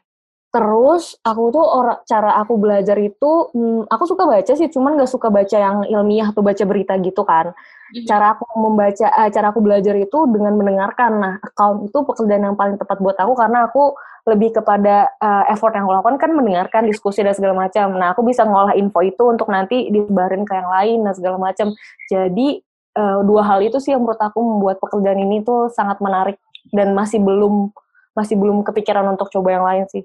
Terus 0.52 1.16
aku 1.24 1.56
tuh 1.56 1.64
orang 1.64 2.04
cara 2.04 2.36
aku 2.36 2.60
belajar 2.60 3.00
itu, 3.00 3.32
hmm, 3.56 3.88
aku 3.88 4.04
suka 4.04 4.28
baca 4.28 4.52
sih, 4.52 4.68
cuman 4.68 5.00
gak 5.00 5.08
suka 5.08 5.32
baca 5.32 5.56
yang 5.56 5.88
ilmiah 5.88 6.36
atau 6.36 6.44
baca 6.44 6.60
berita 6.68 7.00
gitu 7.00 7.24
kan. 7.24 7.56
Mhm. 7.92 8.08
Cara 8.08 8.40
aku 8.40 8.48
membaca, 8.56 9.08
eh, 9.12 9.30
cara 9.36 9.52
aku 9.52 9.60
belajar 9.60 9.96
itu 10.00 10.20
dengan 10.32 10.56
mendengarkan. 10.56 11.12
Nah, 11.20 11.34
account 11.44 11.92
itu 11.92 11.98
pekerjaan 12.08 12.44
yang 12.48 12.56
paling 12.56 12.80
tepat 12.80 12.98
buat 13.04 13.20
aku 13.20 13.36
karena 13.36 13.68
aku 13.68 13.92
lebih 14.32 14.56
kepada 14.56 15.12
eh, 15.20 15.44
effort 15.52 15.76
yang 15.76 15.84
aku 15.90 15.94
lakukan 16.00 16.18
kan 16.22 16.32
mendengarkan 16.32 16.88
diskusi 16.88 17.20
dan 17.20 17.36
segala 17.36 17.68
macam. 17.68 17.92
Nah, 18.00 18.16
aku 18.16 18.24
bisa 18.24 18.48
ngolah 18.48 18.72
info 18.80 19.04
itu 19.04 19.24
untuk 19.28 19.52
nanti 19.52 19.92
disebarin 19.92 20.48
ke 20.48 20.54
yang 20.56 20.70
lain 20.72 20.98
dan 21.04 21.14
segala 21.14 21.36
macam. 21.36 21.76
Jadi 22.08 22.64
eh, 22.96 23.20
dua 23.28 23.42
hal 23.44 23.60
itu 23.60 23.78
sih 23.84 23.92
yang 23.92 24.08
menurut 24.08 24.22
aku 24.24 24.40
membuat 24.40 24.80
pekerjaan 24.80 25.20
ini 25.20 25.44
tuh 25.44 25.68
sangat 25.68 26.00
menarik 26.00 26.40
dan 26.72 26.96
masih 26.96 27.20
belum 27.20 27.76
masih 28.16 28.36
belum 28.40 28.64
kepikiran 28.64 29.04
untuk 29.12 29.28
coba 29.32 29.50
yang 29.52 29.66
lain 29.68 29.84
sih. 29.92 30.04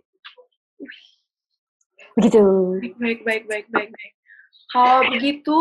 Begitu. 2.16 2.40
Baik, 2.96 3.22
baik, 3.22 3.44
baik, 3.46 3.66
baik, 3.68 3.90
baik. 3.92 4.12
Kalau 4.72 5.00
begitu, 5.12 5.58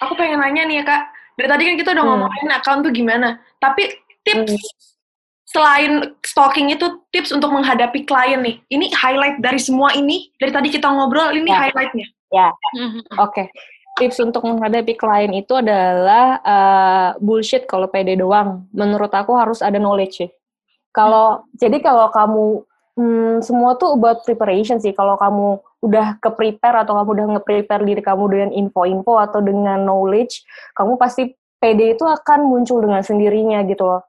aku 0.00 0.12
pengen 0.16 0.40
nanya 0.40 0.64
nih 0.66 0.80
ya 0.80 0.84
kak. 0.84 1.02
Dari 1.36 1.48
tadi 1.48 1.62
kan 1.68 1.76
kita 1.76 1.90
udah 1.94 2.04
Hmm. 2.04 2.12
ngomongin 2.16 2.48
account 2.52 2.80
tuh 2.84 2.92
gimana. 2.92 3.28
Tapi 3.56 3.82
tips 4.24 4.52
Hmm. 4.52 4.68
selain 5.46 5.92
stalking 6.22 6.70
itu 6.70 6.86
tips 7.10 7.32
untuk 7.32 7.50
menghadapi 7.50 8.04
klien 8.04 8.40
nih. 8.40 8.60
Ini 8.68 8.86
highlight 8.94 9.40
dari 9.40 9.58
semua 9.58 9.90
ini. 9.92 10.30
Dari 10.36 10.52
tadi 10.52 10.68
kita 10.70 10.86
ngobrol, 10.86 11.32
ini 11.34 11.50
Ya. 11.50 11.68
highlightnya. 11.68 12.06
Mhm. 12.76 13.00
Oke. 13.18 13.50
Tips 13.98 14.22
untuk 14.22 14.46
menghadapi 14.46 14.94
klien 14.94 15.34
itu 15.34 15.50
adalah 15.58 16.38
uh, 16.40 17.08
bullshit 17.18 17.66
kalau 17.66 17.90
pede 17.90 18.14
doang. 18.16 18.64
Menurut 18.70 19.10
aku 19.10 19.34
harus 19.34 19.60
ada 19.60 19.76
knowledge 19.76 20.24
sih. 20.24 20.30
Kalau 20.94 21.44
jadi 21.58 21.82
kalau 21.82 22.08
kamu 22.08 22.44
hmm, 22.94 23.34
semua 23.42 23.74
tuh 23.74 23.98
about 23.98 24.22
preparation 24.22 24.78
sih. 24.78 24.94
Kalau 24.94 25.18
kamu 25.18 25.58
udah 25.80 26.20
ke 26.20 26.28
prepare 26.36 26.84
atau 26.84 26.96
kamu 26.96 27.10
udah 27.16 27.26
nge-prepare 27.36 27.82
diri 27.84 28.02
kamu 28.04 28.24
dengan 28.28 28.50
info-info 28.52 29.16
atau 29.20 29.40
dengan 29.40 29.80
knowledge, 29.80 30.44
kamu 30.76 31.00
pasti 31.00 31.32
PD 31.60 31.96
itu 31.96 32.04
akan 32.08 32.48
muncul 32.48 32.80
dengan 32.80 33.04
sendirinya 33.04 33.60
gitu 33.68 33.84
loh. 33.84 34.02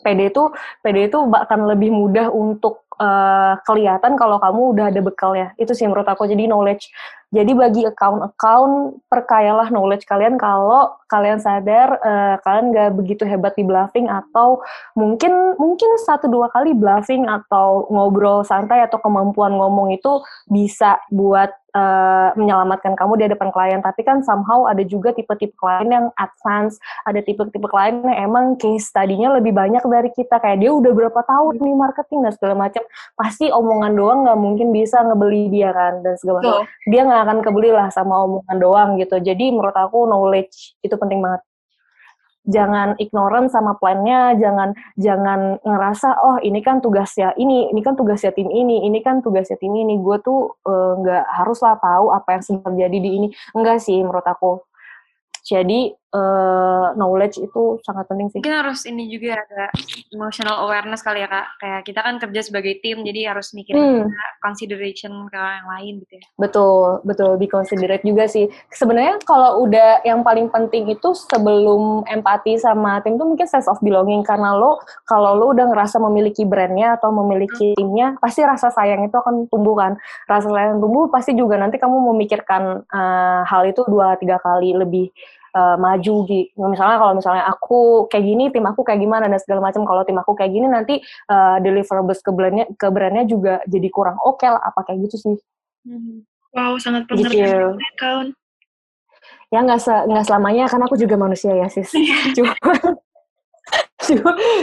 PD 0.00 0.32
itu 0.32 0.48
PD 0.80 1.12
itu 1.12 1.18
bahkan 1.28 1.64
lebih 1.68 1.92
mudah 1.92 2.32
untuk 2.32 2.87
uh, 2.98 3.54
kelihatan 3.64 4.18
kalau 4.18 4.36
kamu 4.42 4.60
udah 4.76 4.84
ada 4.90 5.00
bekalnya. 5.00 5.54
Itu 5.56 5.72
sih 5.72 5.86
menurut 5.86 6.06
aku. 6.06 6.26
Jadi 6.26 6.50
knowledge. 6.50 6.90
Jadi 7.28 7.52
bagi 7.52 7.84
account-account 7.84 9.04
perkayalah 9.12 9.68
knowledge 9.68 10.08
kalian 10.08 10.40
kalau 10.40 10.96
kalian 11.12 11.36
sadar 11.36 12.00
uh, 12.00 12.40
kalian 12.40 12.72
nggak 12.72 12.96
begitu 12.96 13.28
hebat 13.28 13.52
di 13.52 13.68
bluffing 13.68 14.08
atau 14.08 14.64
mungkin 14.96 15.52
mungkin 15.60 16.00
satu 16.00 16.24
dua 16.24 16.48
kali 16.48 16.72
bluffing 16.72 17.28
atau 17.28 17.84
ngobrol 17.92 18.48
santai 18.48 18.80
atau 18.80 18.96
kemampuan 19.04 19.60
ngomong 19.60 19.92
itu 19.92 20.24
bisa 20.48 20.96
buat 21.12 21.52
uh, 21.76 22.30
menyelamatkan 22.34 22.96
kamu 22.96 23.12
di 23.20 23.24
depan 23.28 23.52
klien. 23.52 23.80
Tapi 23.84 24.00
kan 24.06 24.24
somehow 24.24 24.64
ada 24.64 24.80
juga 24.84 25.12
tipe-tipe 25.12 25.52
klien 25.58 25.88
yang 25.88 26.06
advance, 26.16 26.80
ada 27.04 27.20
tipe-tipe 27.20 27.66
klien 27.68 28.00
yang 28.04 28.30
emang 28.30 28.56
case 28.56 28.88
tadinya 28.88 29.36
lebih 29.36 29.52
banyak 29.52 29.82
dari 29.84 30.10
kita. 30.14 30.40
Kayak 30.40 30.58
dia 30.64 30.70
udah 30.72 30.92
berapa 30.96 31.20
tahun 31.24 31.60
nih 31.60 31.76
marketing 31.76 32.20
dan 32.24 32.32
segala 32.32 32.54
macam. 32.56 32.82
Pasti 33.14 33.50
omongan 33.52 33.92
doang 33.94 34.18
nggak 34.24 34.38
mungkin 34.38 34.68
bisa 34.72 35.02
ngebeli 35.04 35.48
dia 35.52 35.70
kan 35.72 36.00
dan 36.00 36.14
segala 36.16 36.44
macam. 36.44 36.64
Dia 36.88 37.00
nggak 37.04 37.22
akan 37.26 37.38
kebeli 37.44 37.70
lah 37.72 37.88
sama 37.92 38.14
omongan 38.24 38.56
doang 38.56 38.90
gitu. 38.98 39.16
Jadi 39.20 39.50
menurut 39.52 39.76
aku 39.76 40.06
knowledge 40.08 40.78
itu 40.82 40.94
penting 40.98 41.20
banget 41.22 41.42
jangan 42.48 42.96
ignorant 42.96 43.52
sama 43.52 43.76
plannya, 43.76 44.32
jangan 44.40 44.72
jangan 44.96 45.60
ngerasa 45.60 46.16
oh 46.24 46.36
ini 46.40 46.64
kan 46.64 46.80
tugasnya 46.80 47.36
ini, 47.36 47.68
ini 47.68 47.80
kan 47.84 47.94
tugasnya 47.94 48.32
tim 48.32 48.48
ini, 48.48 48.88
ini 48.88 49.04
kan 49.04 49.20
tugasnya 49.20 49.60
tim 49.60 49.76
ini. 49.76 50.00
Gue 50.00 50.16
tuh 50.24 50.56
eh, 50.64 50.92
nggak 51.04 51.24
uh, 51.28 51.30
haruslah 51.44 51.76
tahu 51.76 52.10
apa 52.10 52.40
yang 52.40 52.42
sedang 52.42 52.72
terjadi 52.72 52.98
di 52.98 53.10
ini. 53.20 53.28
Enggak 53.52 53.84
sih 53.84 54.00
menurut 54.00 54.24
aku. 54.24 54.64
Jadi 55.44 55.92
uh, 56.14 56.94
knowledge 56.96 57.36
itu 57.40 57.80
sangat 57.84 58.08
penting 58.08 58.28
sih. 58.32 58.38
Mungkin 58.40 58.56
harus 58.56 58.84
ini 58.88 59.08
juga 59.12 59.40
ada 59.40 59.64
emotional 60.12 60.64
awareness 60.64 61.04
kali 61.04 61.24
ya 61.24 61.28
kak. 61.28 61.46
Kayak 61.60 61.80
kita 61.84 62.00
kan 62.00 62.14
kerja 62.16 62.40
sebagai 62.44 62.74
tim, 62.80 63.04
jadi 63.04 63.34
harus 63.34 63.52
mikirin 63.52 64.08
hmm. 64.08 64.12
consideration 64.40 65.12
ke 65.28 65.36
orang 65.36 65.56
yang 65.60 65.70
lain 65.70 65.92
gitu 66.06 66.12
ya. 66.16 66.24
Betul, 66.40 66.88
betul. 67.04 67.30
Be 67.36 67.46
considerate 67.50 68.04
juga 68.04 68.24
sih. 68.28 68.48
Sebenarnya 68.72 69.20
kalau 69.24 69.64
udah 69.68 70.04
yang 70.04 70.24
paling 70.24 70.48
penting 70.48 70.88
itu 70.88 71.12
sebelum 71.12 72.04
empati 72.08 72.56
sama 72.56 73.00
tim 73.04 73.20
itu 73.20 73.24
mungkin 73.24 73.48
sense 73.48 73.68
of 73.68 73.80
belonging. 73.84 74.24
Karena 74.24 74.56
lo, 74.56 74.80
kalau 75.04 75.36
lo 75.36 75.52
udah 75.52 75.68
ngerasa 75.68 76.00
memiliki 76.00 76.48
brandnya 76.48 76.96
atau 76.96 77.12
memiliki 77.12 77.74
hmm. 77.74 77.78
timnya, 77.78 78.08
pasti 78.20 78.40
rasa 78.44 78.72
sayang 78.72 79.04
itu 79.04 79.16
akan 79.16 79.48
tumbuh 79.52 79.76
kan. 79.76 79.92
Rasa 80.24 80.48
sayang 80.48 80.80
tumbuh 80.80 81.10
pasti 81.12 81.36
juga 81.36 81.60
nanti 81.60 81.76
kamu 81.76 82.12
memikirkan 82.14 82.84
uh, 82.88 83.42
hal 83.44 83.68
itu 83.68 83.84
dua 83.88 84.16
tiga 84.16 84.40
kali 84.40 84.72
lebih 84.72 85.10
uh, 85.54 85.76
maju 85.80 86.14
gitu. 86.26 86.60
Misalnya 86.68 86.96
kalau 86.98 87.12
misalnya 87.16 87.44
aku 87.48 88.10
kayak 88.10 88.24
gini, 88.24 88.44
tim 88.52 88.64
aku 88.66 88.80
kayak 88.84 89.00
gimana 89.00 89.30
dan 89.30 89.40
segala 89.40 89.64
macam. 89.68 89.84
Kalau 89.86 90.02
tim 90.04 90.18
aku 90.18 90.32
kayak 90.34 90.52
gini 90.52 90.66
nanti 90.66 91.00
uh, 91.30 91.62
deliverables 91.62 92.20
ke 92.20 92.30
brandnya 92.34 92.66
ke 92.74 92.88
brandnya 92.88 93.24
juga 93.24 93.60
jadi 93.64 93.88
kurang 93.88 94.18
oke 94.20 94.42
okay 94.42 94.50
lah. 94.52 94.62
Apa 94.64 94.84
kayak 94.88 95.08
gitu 95.08 95.16
sih? 95.16 95.36
Hmm. 95.86 96.24
Wow, 96.52 96.80
sangat 96.80 97.04
pengertian 97.06 97.76
gitu. 97.76 97.96
kawan. 98.00 98.28
Ya 99.48 99.64
nggak 99.64 99.80
se 99.80 99.92
nggak 99.92 100.24
selamanya 100.28 100.64
kan 100.68 100.80
aku 100.84 100.96
juga 101.00 101.16
manusia 101.16 101.52
ya 101.56 101.68
sis. 101.72 101.88
Cuma 102.36 102.52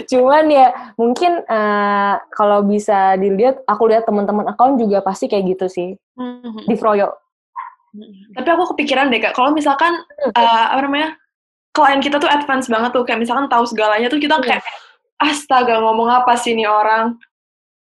cuman 0.09 0.45
ya 0.49 0.67
mungkin 0.97 1.43
uh, 1.45 2.15
kalau 2.33 2.65
bisa 2.65 3.13
dilihat 3.19 3.61
aku 3.69 3.89
lihat 3.89 4.07
teman-teman 4.07 4.49
account 4.49 4.81
juga 4.81 5.05
pasti 5.05 5.29
kayak 5.29 5.55
gitu 5.55 5.65
sih 5.69 5.89
mm-hmm. 6.17 6.65
di 6.65 6.75
Froyo 6.77 7.13
tapi 8.35 8.47
aku 8.51 8.63
kepikiran 8.75 9.07
deh 9.11 9.21
kak, 9.21 9.33
kalau 9.37 9.55
misalkan 9.55 9.95
uh, 10.35 10.65
apa 10.73 10.81
namanya 10.83 11.09
klien 11.75 11.99
kita 11.99 12.19
tuh 12.19 12.31
advance 12.31 12.67
banget 12.71 12.91
tuh, 12.95 13.03
kayak 13.03 13.19
misalkan 13.23 13.47
tahu 13.51 13.67
segalanya 13.67 14.07
tuh 14.07 14.19
kita 14.19 14.39
kayak 14.39 14.63
astaga 15.19 15.79
ngomong 15.79 16.11
apa 16.11 16.35
sih 16.39 16.55
ini 16.55 16.67
orang, 16.67 17.15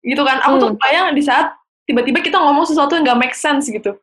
gitu 0.04 0.24
kan? 0.24 0.44
Aku 0.44 0.60
tuh 0.60 0.72
bayang 0.76 1.16
di 1.16 1.24
saat 1.24 1.56
tiba-tiba 1.88 2.24
kita 2.24 2.40
ngomong 2.40 2.68
sesuatu 2.68 2.96
yang 2.96 3.04
gak 3.08 3.20
make 3.20 3.36
sense 3.36 3.68
gitu. 3.68 3.96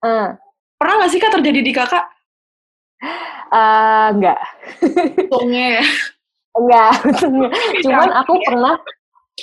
Hmm. 0.00 0.36
Pernah 0.76 1.04
gak 1.04 1.10
sih 1.12 1.20
kak 1.20 1.32
terjadi 1.40 1.60
di 1.64 1.72
kakak? 1.72 2.04
Uh, 3.46 4.10
enggak. 4.10 4.42
Untungnya 5.30 5.78
ya. 5.78 5.84
Enggak, 6.58 6.92
Cuman 7.86 8.10
aku 8.10 8.42
pernah 8.42 8.74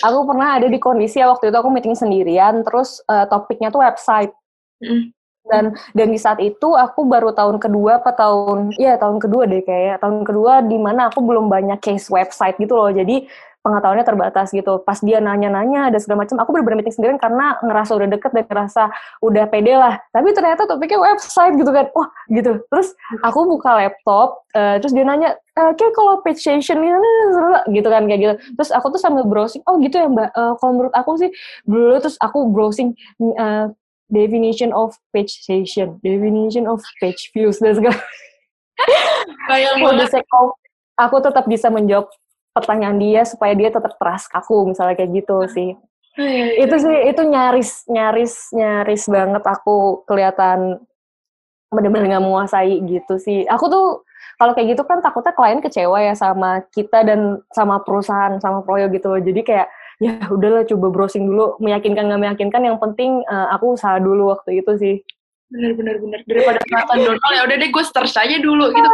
aku 0.03 0.19
pernah 0.27 0.47
ada 0.59 0.67
di 0.67 0.75
kondisi 0.75 1.23
ya 1.23 1.31
waktu 1.31 1.53
itu 1.53 1.55
aku 1.55 1.69
meeting 1.71 1.95
sendirian, 1.95 2.67
terus 2.67 2.99
uh, 3.07 3.23
topiknya 3.31 3.71
tuh 3.71 3.79
website. 3.79 4.35
Mm 4.83 5.15
dan 5.43 5.75
dan 5.91 6.07
di 6.07 6.19
saat 6.19 6.39
itu 6.39 6.71
aku 6.71 7.03
baru 7.03 7.35
tahun 7.35 7.59
kedua 7.59 7.99
apa 7.99 8.15
tahun 8.15 8.71
ya 8.79 8.95
tahun 8.95 9.19
kedua 9.19 9.43
deh 9.43 9.59
kayak 9.63 9.99
tahun 9.99 10.23
kedua 10.23 10.63
di 10.63 10.79
mana 10.79 11.11
aku 11.11 11.19
belum 11.19 11.51
banyak 11.51 11.83
case 11.83 12.07
website 12.07 12.55
gitu 12.59 12.79
loh. 12.79 12.89
Jadi 12.89 13.27
pengetahuannya 13.63 14.05
terbatas 14.05 14.51
gitu. 14.51 14.83
Pas 14.83 14.99
dia 14.99 15.23
nanya-nanya 15.23 15.87
ada 15.89 15.97
segala 15.97 16.27
macam 16.27 16.35
aku 16.43 16.51
bener-bener 16.51 16.83
meeting 16.83 16.95
sendirian 16.99 17.19
karena 17.19 17.55
ngerasa 17.63 17.91
udah 17.95 18.07
deket 18.11 18.31
dan 18.35 18.45
ngerasa 18.45 18.83
udah 19.23 19.45
pede 19.47 19.73
lah. 19.73 19.95
Tapi 20.11 20.35
ternyata 20.35 20.67
topiknya 20.67 20.99
website 20.99 21.55
gitu 21.55 21.71
kan. 21.71 21.87
Wah 21.95 22.09
gitu. 22.27 22.51
Terus 22.67 22.95
aku 23.23 23.39
buka 23.47 23.79
laptop 23.79 24.43
uh, 24.53 24.75
terus 24.83 24.91
dia 24.91 25.07
nanya 25.07 25.39
e, 25.55 25.61
kayak 25.79 25.93
kalau 25.95 26.19
page 26.21 26.43
session 26.43 26.83
ini 26.83 27.11
gitu 27.71 27.87
kan 27.87 28.03
kayak 28.05 28.19
gitu. 28.19 28.35
Terus 28.59 28.69
aku 28.75 28.95
tuh 28.95 29.01
sambil 29.01 29.23
browsing 29.23 29.63
oh 29.67 29.79
gitu 29.79 29.95
ya 29.95 30.07
mbak. 30.11 30.29
Uh, 30.35 30.53
kalau 30.59 30.71
menurut 30.75 30.93
aku 30.93 31.19
sih 31.23 31.31
dulu 31.63 32.03
terus 32.03 32.19
aku 32.19 32.51
browsing 32.51 32.95
uh, 33.39 33.71
definition 34.13 34.69
of 34.69 34.93
page 35.09 35.41
session, 35.41 35.97
definition 36.05 36.69
of 36.69 36.79
page 37.01 37.33
views 37.33 37.57
dan 37.57 37.73
segala. 37.73 37.97
Kayak 39.49 39.81
of, 39.81 40.53
aku 41.01 41.17
tetap 41.25 41.49
bisa 41.49 41.73
menjawab 41.73 42.07
pertanyaan 42.53 43.01
dia 43.01 43.25
supaya 43.25 43.57
dia 43.57 43.73
tetap 43.73 43.97
trust 43.97 44.29
aku 44.29 44.69
misalnya 44.69 44.93
kayak 44.93 45.25
gitu 45.25 45.37
sih. 45.49 45.69
Iya, 46.13 46.29
iya. 46.29 46.69
Itu 46.69 46.75
sih 46.77 46.97
itu 47.09 47.21
nyaris 47.25 47.89
nyaris 47.89 48.33
nyaris 48.53 49.03
banget 49.09 49.41
aku 49.41 50.05
kelihatan 50.05 50.77
benar-benar 51.73 52.05
nggak 52.13 52.23
menguasai 52.23 52.77
gitu 52.85 53.17
sih. 53.17 53.49
Aku 53.49 53.65
tuh 53.65 54.05
kalau 54.37 54.53
kayak 54.53 54.77
gitu 54.77 54.85
kan 54.85 55.01
takutnya 55.01 55.33
klien 55.33 55.61
kecewa 55.61 55.97
ya 56.05 56.13
sama 56.13 56.61
kita 56.69 57.01
dan 57.01 57.41
sama 57.49 57.81
perusahaan 57.81 58.37
sama 58.37 58.61
proyek 58.61 59.01
gitu 59.01 59.09
loh. 59.09 59.21
Jadi 59.21 59.41
kayak 59.41 59.67
ya 60.01 60.17
udahlah 60.29 60.63
coba 60.65 60.87
browsing 60.89 61.29
dulu 61.29 61.57
meyakinkan 61.61 62.09
nggak 62.09 62.21
meyakinkan 62.21 62.61
yang 62.65 62.77
penting 62.81 63.21
uh, 63.29 63.53
aku 63.53 63.77
usaha 63.77 63.97
dulu 64.01 64.33
waktu 64.33 64.63
itu 64.63 64.71
sih 64.79 64.95
bener 65.53 65.77
bener 65.77 66.01
bener 66.01 66.19
daripada 66.25 66.57
kelihatan 66.65 66.97
Donald 67.05 67.33
ya 67.33 67.41
udah 67.45 67.55
deh 67.61 67.69
gue 67.69 67.83
search 67.85 68.15
aja 68.17 68.37
dulu 68.41 68.73
gitu 68.73 68.89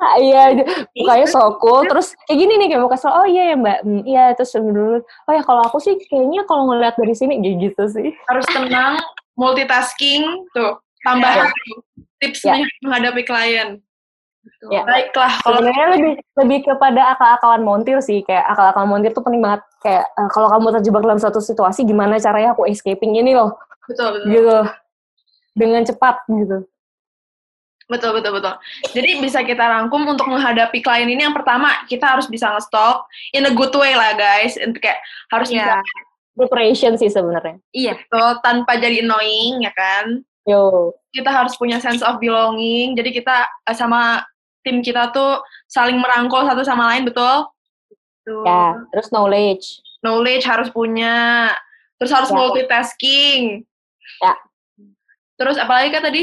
Ah, 0.00 0.16
iya, 0.16 0.64
mukanya 0.96 1.28
so 1.28 1.60
cool. 1.60 1.84
Terus 1.84 2.16
kayak 2.24 2.38
gini 2.40 2.52
nih, 2.56 2.66
kayak 2.72 2.80
mau 2.80 2.88
oh 3.20 3.26
iya 3.28 3.52
ya 3.52 3.56
mbak, 3.60 3.78
hmm, 3.84 4.02
iya 4.08 4.24
terus 4.32 4.56
dulu, 4.56 5.04
oh 5.04 5.32
ya 5.36 5.44
kalau 5.44 5.60
aku 5.68 5.76
sih 5.76 6.00
kayaknya 6.08 6.40
kalau 6.48 6.72
ngeliat 6.72 6.96
dari 6.96 7.12
sini 7.12 7.36
kayak 7.36 7.56
gitu 7.68 7.84
sih. 7.92 8.08
Harus 8.24 8.48
tenang, 8.48 8.96
multitasking, 9.36 10.48
tuh 10.56 10.80
tambah 11.04 11.28
ya. 11.28 11.46
tipsnya 12.16 12.64
ya. 12.64 12.66
menghadapi 12.80 13.22
klien. 13.28 13.68
Ya. 14.72 14.88
Baiklah, 14.88 15.36
kalau 15.44 15.60
sebenarnya 15.60 15.86
lebih 16.00 16.12
lebih 16.40 16.58
kepada 16.64 17.12
akal-akalan 17.12 17.60
montir 17.60 18.00
sih, 18.00 18.24
kayak 18.24 18.48
akal-akalan 18.48 18.88
montir 18.88 19.12
tuh 19.12 19.20
penting 19.20 19.44
banget. 19.44 19.60
Kayak 19.80 20.12
uh, 20.12 20.28
kalau 20.28 20.52
kamu 20.52 20.76
terjebak 20.80 21.02
dalam 21.02 21.18
suatu 21.18 21.40
situasi, 21.40 21.88
gimana 21.88 22.20
caranya 22.20 22.52
aku 22.52 22.68
escaping 22.68 23.16
ini 23.16 23.32
loh? 23.32 23.56
Betul 23.88 24.20
betul. 24.20 24.28
Gitu, 24.28 24.58
dengan 25.56 25.82
cepat 25.82 26.20
gitu. 26.28 26.68
Betul 27.90 28.14
betul 28.14 28.38
betul. 28.38 28.54
Jadi 28.94 29.18
bisa 29.18 29.42
kita 29.42 29.66
rangkum 29.66 30.06
untuk 30.06 30.30
menghadapi 30.30 30.78
klien 30.78 31.10
ini 31.10 31.26
yang 31.26 31.34
pertama 31.34 31.74
kita 31.90 32.06
harus 32.06 32.30
bisa 32.30 32.46
nge-stop 32.54 33.02
in 33.34 33.42
a 33.48 33.52
good 33.52 33.74
way 33.74 33.98
lah 33.98 34.14
guys. 34.14 34.54
Untuk 34.62 34.78
kayak 34.78 35.02
harus 35.34 35.50
yeah. 35.50 35.82
bisa 35.82 35.82
preparation 36.38 36.94
sih 36.94 37.10
sebenarnya. 37.10 37.58
Iya. 37.74 37.98
Betul, 37.98 38.30
tanpa 38.46 38.78
jadi 38.78 39.02
annoying 39.02 39.66
ya 39.66 39.74
kan. 39.74 40.22
Yo. 40.46 40.94
Kita 41.10 41.34
harus 41.34 41.58
punya 41.58 41.82
sense 41.82 42.06
of 42.06 42.22
belonging. 42.22 42.94
Jadi 42.94 43.10
kita 43.10 43.50
eh, 43.66 43.74
sama 43.74 44.22
tim 44.62 44.86
kita 44.86 45.10
tuh 45.10 45.42
saling 45.66 45.98
merangkul 45.98 46.46
satu 46.46 46.62
sama 46.62 46.94
lain, 46.94 47.10
betul? 47.10 47.50
Tuh. 48.24 48.44
Ya, 48.44 48.78
terus 48.92 49.08
knowledge. 49.12 49.80
Knowledge 50.04 50.44
harus 50.44 50.68
punya. 50.72 51.48
Terus 52.00 52.12
harus 52.12 52.30
ya. 52.32 52.36
multitasking. 52.36 53.64
Ya. 54.20 54.34
Terus 55.36 55.56
apalagi 55.60 55.88
kan 55.92 56.02
tadi? 56.04 56.22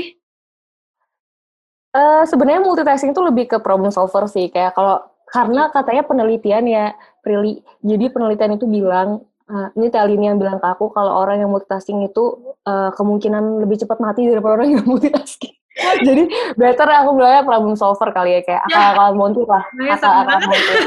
Uh, 1.93 2.23
Sebenarnya 2.29 2.62
multitasking 2.62 3.13
itu 3.13 3.21
lebih 3.21 3.45
ke 3.49 3.57
problem 3.62 3.89
solver 3.89 4.25
sih. 4.29 4.49
Kayak 4.49 4.77
kalau 4.77 5.01
karena 5.29 5.69
katanya 5.73 6.03
penelitian 6.05 6.65
ya, 6.69 6.86
Prilly. 7.21 7.62
Jadi 7.81 8.05
penelitian 8.13 8.57
itu 8.57 8.65
bilang 8.65 9.25
Uh, 9.47 9.71
ini 9.79 9.88
Telini 9.88 10.27
yang 10.27 10.36
bilang 10.36 10.60
ke 10.60 10.67
aku 10.67 10.91
kalau 10.91 11.23
orang 11.23 11.39
yang 11.39 11.47
multitasking 11.47 12.03
itu 12.03 12.51
uh, 12.67 12.91
kemungkinan 12.91 13.63
lebih 13.63 13.79
cepat 13.79 14.03
mati 14.03 14.27
daripada 14.27 14.60
orang 14.60 14.75
yang 14.75 14.83
multitasking. 14.91 15.55
Jadi 16.03 16.27
better 16.60 16.83
aku 16.91 17.15
bilangnya 17.15 17.47
problem 17.47 17.79
solver 17.79 18.12
kali 18.12 18.36
ya 18.36 18.41
kayak 18.43 18.63
ya. 18.67 18.91
akal-akal 18.91 19.15
montir 19.15 19.47
lah. 19.47 19.63
Nah, 19.79 19.95
akal-akal 19.95 20.38
montir. 20.51 20.77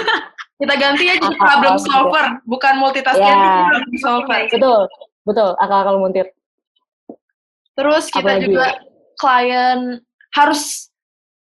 Kita 0.61 0.75
ganti 0.77 1.09
aja 1.09 1.25
jadi 1.25 1.37
problem 1.41 1.81
solver, 1.81 2.27
bukan 2.45 2.75
multitasking, 2.77 3.33
ya. 3.33 3.65
problem 3.65 3.97
solver. 3.97 4.39
Betul, 4.53 4.81
betul, 5.25 5.51
akal-akal 5.57 5.97
montir. 5.97 6.29
Terus 7.73 8.13
kita 8.13 8.37
Apalagi? 8.37 8.45
juga 8.45 8.67
klien 9.17 10.05
harus 10.37 10.93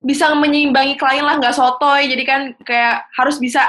bisa 0.04 0.36
menyeimbangi 0.36 0.99
klien 0.99 1.23
lah, 1.23 1.39
nggak 1.39 1.56
sotoy. 1.56 2.12
Jadi 2.12 2.23
kan 2.28 2.41
kayak 2.67 3.08
harus 3.15 3.39
bisa 3.39 3.63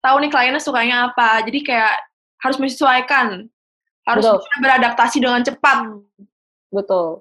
tahu 0.00 0.24
nih 0.24 0.32
kliennya 0.32 0.64
sukanya 0.64 1.12
apa. 1.12 1.44
Jadi 1.44 1.60
kayak 1.60 1.92
harus 2.40 2.56
menyesuaikan, 2.56 3.52
harus 4.08 4.24
Betul. 4.24 4.40
bisa 4.40 4.56
beradaptasi 4.64 5.16
dengan 5.20 5.44
cepat. 5.44 5.78
Betul. 6.72 7.20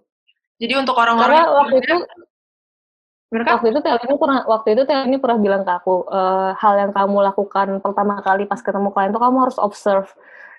Jadi 0.64 0.74
untuk 0.80 0.96
orang-orang 0.96 1.44
Karena 1.44 1.60
waktu 1.60 1.76
itu 1.84 1.96
Bener 3.34 3.44
kan? 3.44 3.58
waktu 3.58 3.68
itu 3.74 3.80
Tel 3.82 3.98
ini 4.06 4.16
pernah 4.22 4.40
waktu 4.46 4.68
itu 4.78 4.84
Tel 4.86 5.02
ini 5.10 5.18
pernah 5.18 5.38
bilang 5.42 5.62
ke 5.66 5.72
aku 5.74 6.06
eh, 6.08 6.52
hal 6.62 6.74
yang 6.78 6.92
kamu 6.94 7.18
lakukan 7.34 7.68
pertama 7.82 8.22
kali 8.22 8.46
pas 8.46 8.62
ketemu 8.62 8.94
klien 8.94 9.10
itu 9.10 9.22
kamu 9.22 9.38
harus 9.50 9.58
observe 9.58 10.10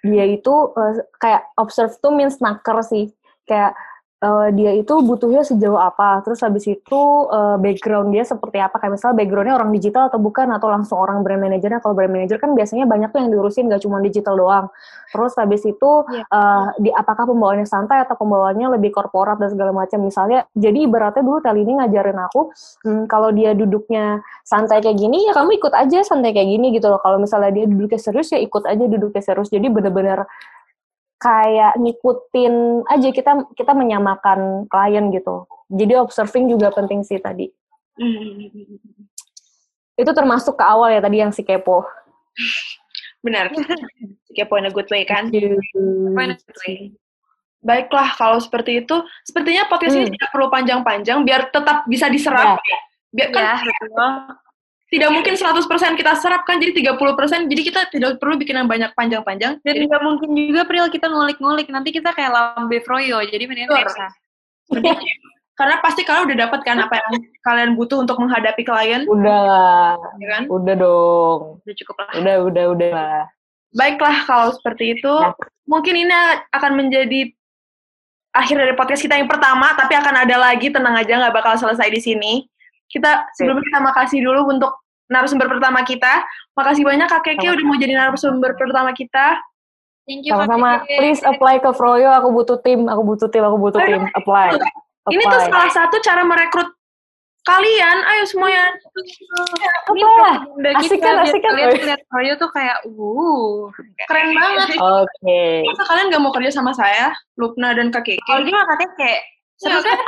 dia 0.03 0.25
itu 0.27 0.55
eh, 0.75 1.07
kayak 1.23 1.43
observe 1.57 1.95
tuh 2.03 2.11
means 2.11 2.43
naker 2.43 2.83
sih 2.83 3.15
kayak 3.47 3.79
eh, 4.17 4.49
dia 4.57 4.73
itu 4.73 4.95
butuhnya 5.05 5.45
sejauh 5.45 5.77
apa? 5.77 6.25
Terus 6.25 6.41
habis 6.41 6.65
itu 6.65 7.03
eh, 7.29 7.57
background 7.61 8.13
dia 8.17 8.25
seperti 8.25 8.59
apa? 8.61 8.81
Kayak 8.81 8.97
misalnya 8.97 9.17
backgroundnya 9.21 9.55
orang 9.57 9.71
digital 9.77 10.09
atau 10.09 10.19
bukan? 10.21 10.49
Atau 10.57 10.69
langsung 10.73 10.97
orang 10.97 11.21
brand 11.21 11.41
manajernya 11.41 11.85
kalau 11.85 11.93
brand 11.93 12.13
manager 12.13 12.41
kan 12.41 12.57
biasanya 12.57 12.89
banyak 12.89 13.13
tuh 13.13 13.21
yang 13.21 13.31
diurusin 13.33 13.69
gak 13.69 13.85
cuma 13.85 14.01
digital 14.01 14.35
doang. 14.41 14.67
Terus 15.13 15.33
habis 15.37 15.63
itu 15.69 15.91
Iya. 16.13 16.25
eh, 16.29 16.67
di 16.81 16.91
apakah 16.93 17.25
pembawaannya 17.29 17.69
santai 17.69 18.03
atau 18.05 18.17
pembawaannya 18.17 18.81
lebih 18.81 18.91
korporat 18.97 19.37
dan 19.37 19.53
segala 19.53 19.73
macam? 19.77 20.01
Misalnya 20.01 20.49
jadi 20.57 20.89
ibaratnya 20.89 21.23
dulu 21.25 21.39
Tel 21.45 21.57
ini 21.57 21.77
ngajarin 21.77 22.19
aku 22.31 22.51
hmm, 22.89 23.03
kalau 23.07 23.31
dia 23.33 23.53
duduknya 23.53 24.25
santai 24.47 24.81
kayak 24.81 24.97
gini 24.97 25.29
ya 25.29 25.33
kamu 25.37 25.61
ikut 25.61 25.73
aja 25.77 26.01
santai 26.07 26.33
kayak 26.33 26.49
gini 26.49 26.73
gitu 26.73 26.89
loh. 26.89 27.01
Kalau 27.05 27.21
misalnya 27.21 27.53
dia 27.53 27.65
duduknya 27.69 28.01
serius 28.01 28.33
ya 28.33 28.41
ikut 28.41 28.65
aja 28.65 28.85
duduknya 28.89 29.23
serius. 29.23 29.49
Jadi 29.53 29.67
bener-bener 29.69 30.25
kayak 31.17 31.77
ngikutin 31.81 32.85
aja 32.87 33.09
kita 33.11 33.33
kita 33.57 33.73
menyamakan 33.73 34.69
klien 34.69 35.09
gitu 35.11 35.49
jadi 35.69 36.01
observing 36.01 36.53
juga 36.53 36.71
penting 36.71 37.03
sih 37.03 37.19
tadi 37.19 37.49
Hmm, 37.97 38.53
itu 39.97 40.11
termasuk 40.13 40.61
ke 40.61 40.65
awal 40.69 40.93
ya 40.93 41.01
tadi 41.01 41.25
yang 41.25 41.33
si 41.33 41.41
kepo 41.41 41.81
benar. 43.25 43.49
Kepo 44.37 44.55
in 44.61 44.69
a 44.69 44.71
good 44.71 44.87
way 44.93 45.03
kan? 45.09 45.33
Fine, 45.33 46.37
anyway. 46.37 46.93
Baiklah, 47.59 48.15
kalau 48.15 48.39
seperti 48.39 48.85
itu, 48.85 48.95
sepertinya 49.27 49.67
podcast 49.67 49.97
ini 49.97 50.07
Hmm. 50.07 50.15
tidak 50.15 50.31
perlu 50.31 50.47
panjang-panjang 50.47 51.25
biar 51.27 51.51
tetap 51.51 51.89
bisa 51.91 52.07
diserap. 52.07 52.61
Biar 53.11 53.33
kan 53.33 53.43
Ya, 53.43 53.55
betul. 53.59 54.13
Tidak 54.97 55.11
mungkin 55.13 55.35
100% 55.37 56.01
kita 56.01 56.13
serap 56.17 56.43
kan, 56.49 56.57
jadi 56.57 56.73
30%, 56.73 57.47
jadi 57.53 57.63
kita 57.63 57.81
tidak 57.93 58.11
perlu 58.17 58.41
bikin 58.41 58.57
yang 58.65 58.69
banyak 58.69 58.91
panjang-panjang. 58.97 59.61
Dan 59.61 59.73
Jadi, 59.77 59.85
nggak 59.93 60.03
mungkin 60.03 60.29
juga 60.33 60.65
Pril 60.65 60.89
kita 60.89 61.07
ngulik-ngulik. 61.13 61.69
Nanti 61.69 61.93
kita 61.93 62.17
kayak 62.17 62.33
lambe 62.33 62.81
froyo. 62.81 63.21
Jadi 63.21 63.45
mendingan 63.45 63.77
mending- 64.73 64.97
karena 65.57 65.81
pasti 65.81 66.05
kalian 66.05 66.29
udah 66.29 66.39
dapat 66.49 66.61
kan 66.69 66.77
apa 66.85 67.01
yang 67.01 67.13
kalian 67.41 67.71
butuh 67.81 68.05
untuk 68.05 68.21
menghadapi 68.21 68.61
klien, 68.61 69.09
udah 69.09 69.39
lah 69.41 69.97
ya 70.21 70.29
kan? 70.37 70.43
udah 70.53 70.75
dong 70.77 71.41
Udah 71.65 71.75
cukup 71.81 71.97
lah. 71.97 72.09
udah 72.21 72.35
udah 72.45 72.65
udah 72.77 72.91
lah 72.93 73.25
Baiklah, 73.73 74.25
kalau 74.29 74.53
seperti 74.53 75.01
itu, 75.01 75.09
Ya. 75.09 75.33
mungkin 75.65 75.97
ini 75.97 76.13
akan 76.53 76.73
menjadi 76.77 77.33
akhir 78.37 78.57
dari 78.57 78.73
podcast 78.77 79.01
kita 79.01 79.17
yang 79.17 79.29
pertama, 79.29 79.73
tapi 79.77 79.97
akan 79.97 80.29
ada 80.29 80.37
lagi, 80.37 80.69
tenang 80.69 80.93
aja, 80.97 81.13
nggak 81.25 81.33
bakal 81.33 81.57
selesai 81.57 81.89
di 81.89 82.01
sini. 82.05 82.33
Kita, 82.89 83.25
sebelumnya 83.37 83.65
kita 83.69 83.81
makasih 83.81 84.21
dulu 84.25 84.49
untuk 84.53 84.77
narasumber 85.07 85.47
pertama 85.51 85.83
kita. 85.87 86.23
Makasih 86.55 86.85
banyak 86.87 87.07
Kak 87.07 87.23
Keke 87.23 87.47
udah 87.53 87.65
mau 87.67 87.77
jadi 87.79 87.95
narasumber 87.95 88.55
pertama 88.59 88.91
kita. 88.93 89.39
Thank 90.07 90.27
you, 90.27 90.33
Kak 90.35 90.47
sama-sama 90.47 90.87
Keke. 90.87 90.97
please 91.03 91.23
apply 91.27 91.55
ke 91.59 91.71
Froyo 91.75 92.11
aku 92.15 92.29
butuh 92.31 92.59
tim 92.63 92.87
aku 92.87 93.03
butuh 93.03 93.27
tim 93.27 93.43
aku 93.43 93.59
butuh 93.59 93.83
tim 93.83 94.07
apply 94.15 94.55
Ini 95.07 95.23
tuh 95.23 95.39
Apply. 95.39 95.51
salah 95.51 95.71
satu 95.71 95.97
cara 96.03 96.27
merekrut 96.27 96.67
kalian. 97.47 97.97
Ayo 98.11 98.23
semuanya. 98.27 98.75
Ini 99.95 100.03
Apa? 100.03 100.31
Udah 100.51 100.71
Asik 100.83 100.99
kan, 100.99 101.23
asik 101.23 101.39
kan? 101.39 101.55
Kalian 101.55 101.79
lihat 101.79 102.03
froyo 102.11 102.35
tuh 102.43 102.51
kayak, 102.51 102.83
uh. 102.91 103.71
Keren 104.11 104.35
banget. 104.35 104.75
oke 104.83 105.41
Masa 105.63 105.83
kalian 105.87 106.07
nggak 106.11 106.23
mau 106.27 106.35
kerja 106.35 106.51
sama 106.51 106.75
saya, 106.75 107.15
Lupna 107.39 107.71
dan 107.79 107.95
Kak 107.95 108.03
Keke? 108.03 108.19
Kalau 108.27 108.43
gimana 108.43 108.67
katanya 108.75 108.93
kayak, 108.99 109.23
seru 109.63 109.79
kan? 109.79 109.99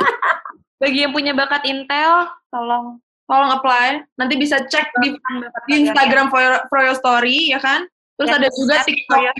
Bagi 0.83 0.99
yang 1.07 1.11
punya 1.15 1.31
bakat 1.31 1.63
Intel, 1.63 2.27
tolong. 2.51 2.99
Tolong 3.29 3.51
apply. 3.53 3.87
Nanti 4.17 4.33
bisa 4.41 4.57
cek 4.65 4.89
di, 5.05 5.13
di 5.69 5.73
Instagram 5.85 6.33
Froyo, 6.33 6.65
Froyo 6.65 6.93
Story, 6.97 7.53
ya 7.53 7.61
kan? 7.61 7.85
Terus 8.17 8.29
Ya, 8.33 8.35
ada 8.41 8.49
juga 8.49 8.73
ya, 8.73 8.83
TikToknya. 8.83 9.31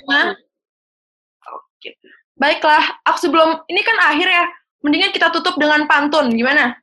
Oke. 1.49 1.89
Baiklah, 2.37 3.01
aku 3.03 3.17
sebelum 3.17 3.65
ini 3.65 3.81
kan 3.81 3.97
akhir 4.13 4.29
ya, 4.29 4.45
mendingan 4.85 5.11
kita 5.11 5.33
tutup 5.33 5.57
dengan 5.57 5.89
pantun, 5.89 6.31
gimana? 6.31 6.77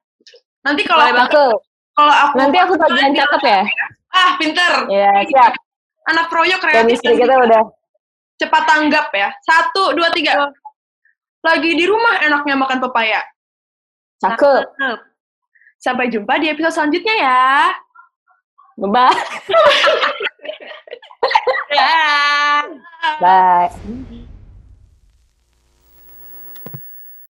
Nanti 0.66 0.82
kalau 0.82 1.06
Boleh 1.06 1.14
aku, 1.14 1.30
Cakep. 1.30 1.58
kalau 1.94 2.14
aku 2.26 2.34
nanti 2.42 2.56
aku 2.58 2.72
bagian 2.74 3.14
cakep 3.14 3.42
ya 3.46 3.62
ah 4.16 4.30
pinter, 4.40 4.72
ya 4.88 5.12
siap 5.28 5.52
anak 6.08 6.26
proyek 6.32 6.58
kreatif 6.58 6.98
chemistry 6.98 7.20
kita 7.20 7.34
udah 7.36 7.62
cepat 8.36 8.62
tanggap 8.68 9.08
ya. 9.12 9.28
Satu, 9.44 9.96
dua, 9.96 10.08
tiga. 10.12 10.48
Lagi 11.44 11.70
di 11.72 11.84
rumah 11.86 12.20
enaknya 12.24 12.56
makan 12.58 12.78
pepaya. 12.82 13.20
cakep 14.16 14.64
Sampai 15.86 16.10
jumpa 16.10 16.34
di 16.42 16.50
episode 16.50 16.74
selanjutnya 16.74 17.14
ya. 17.14 17.46
bye 18.90 19.14
Ya. 21.70 22.66
bye 23.22 24.35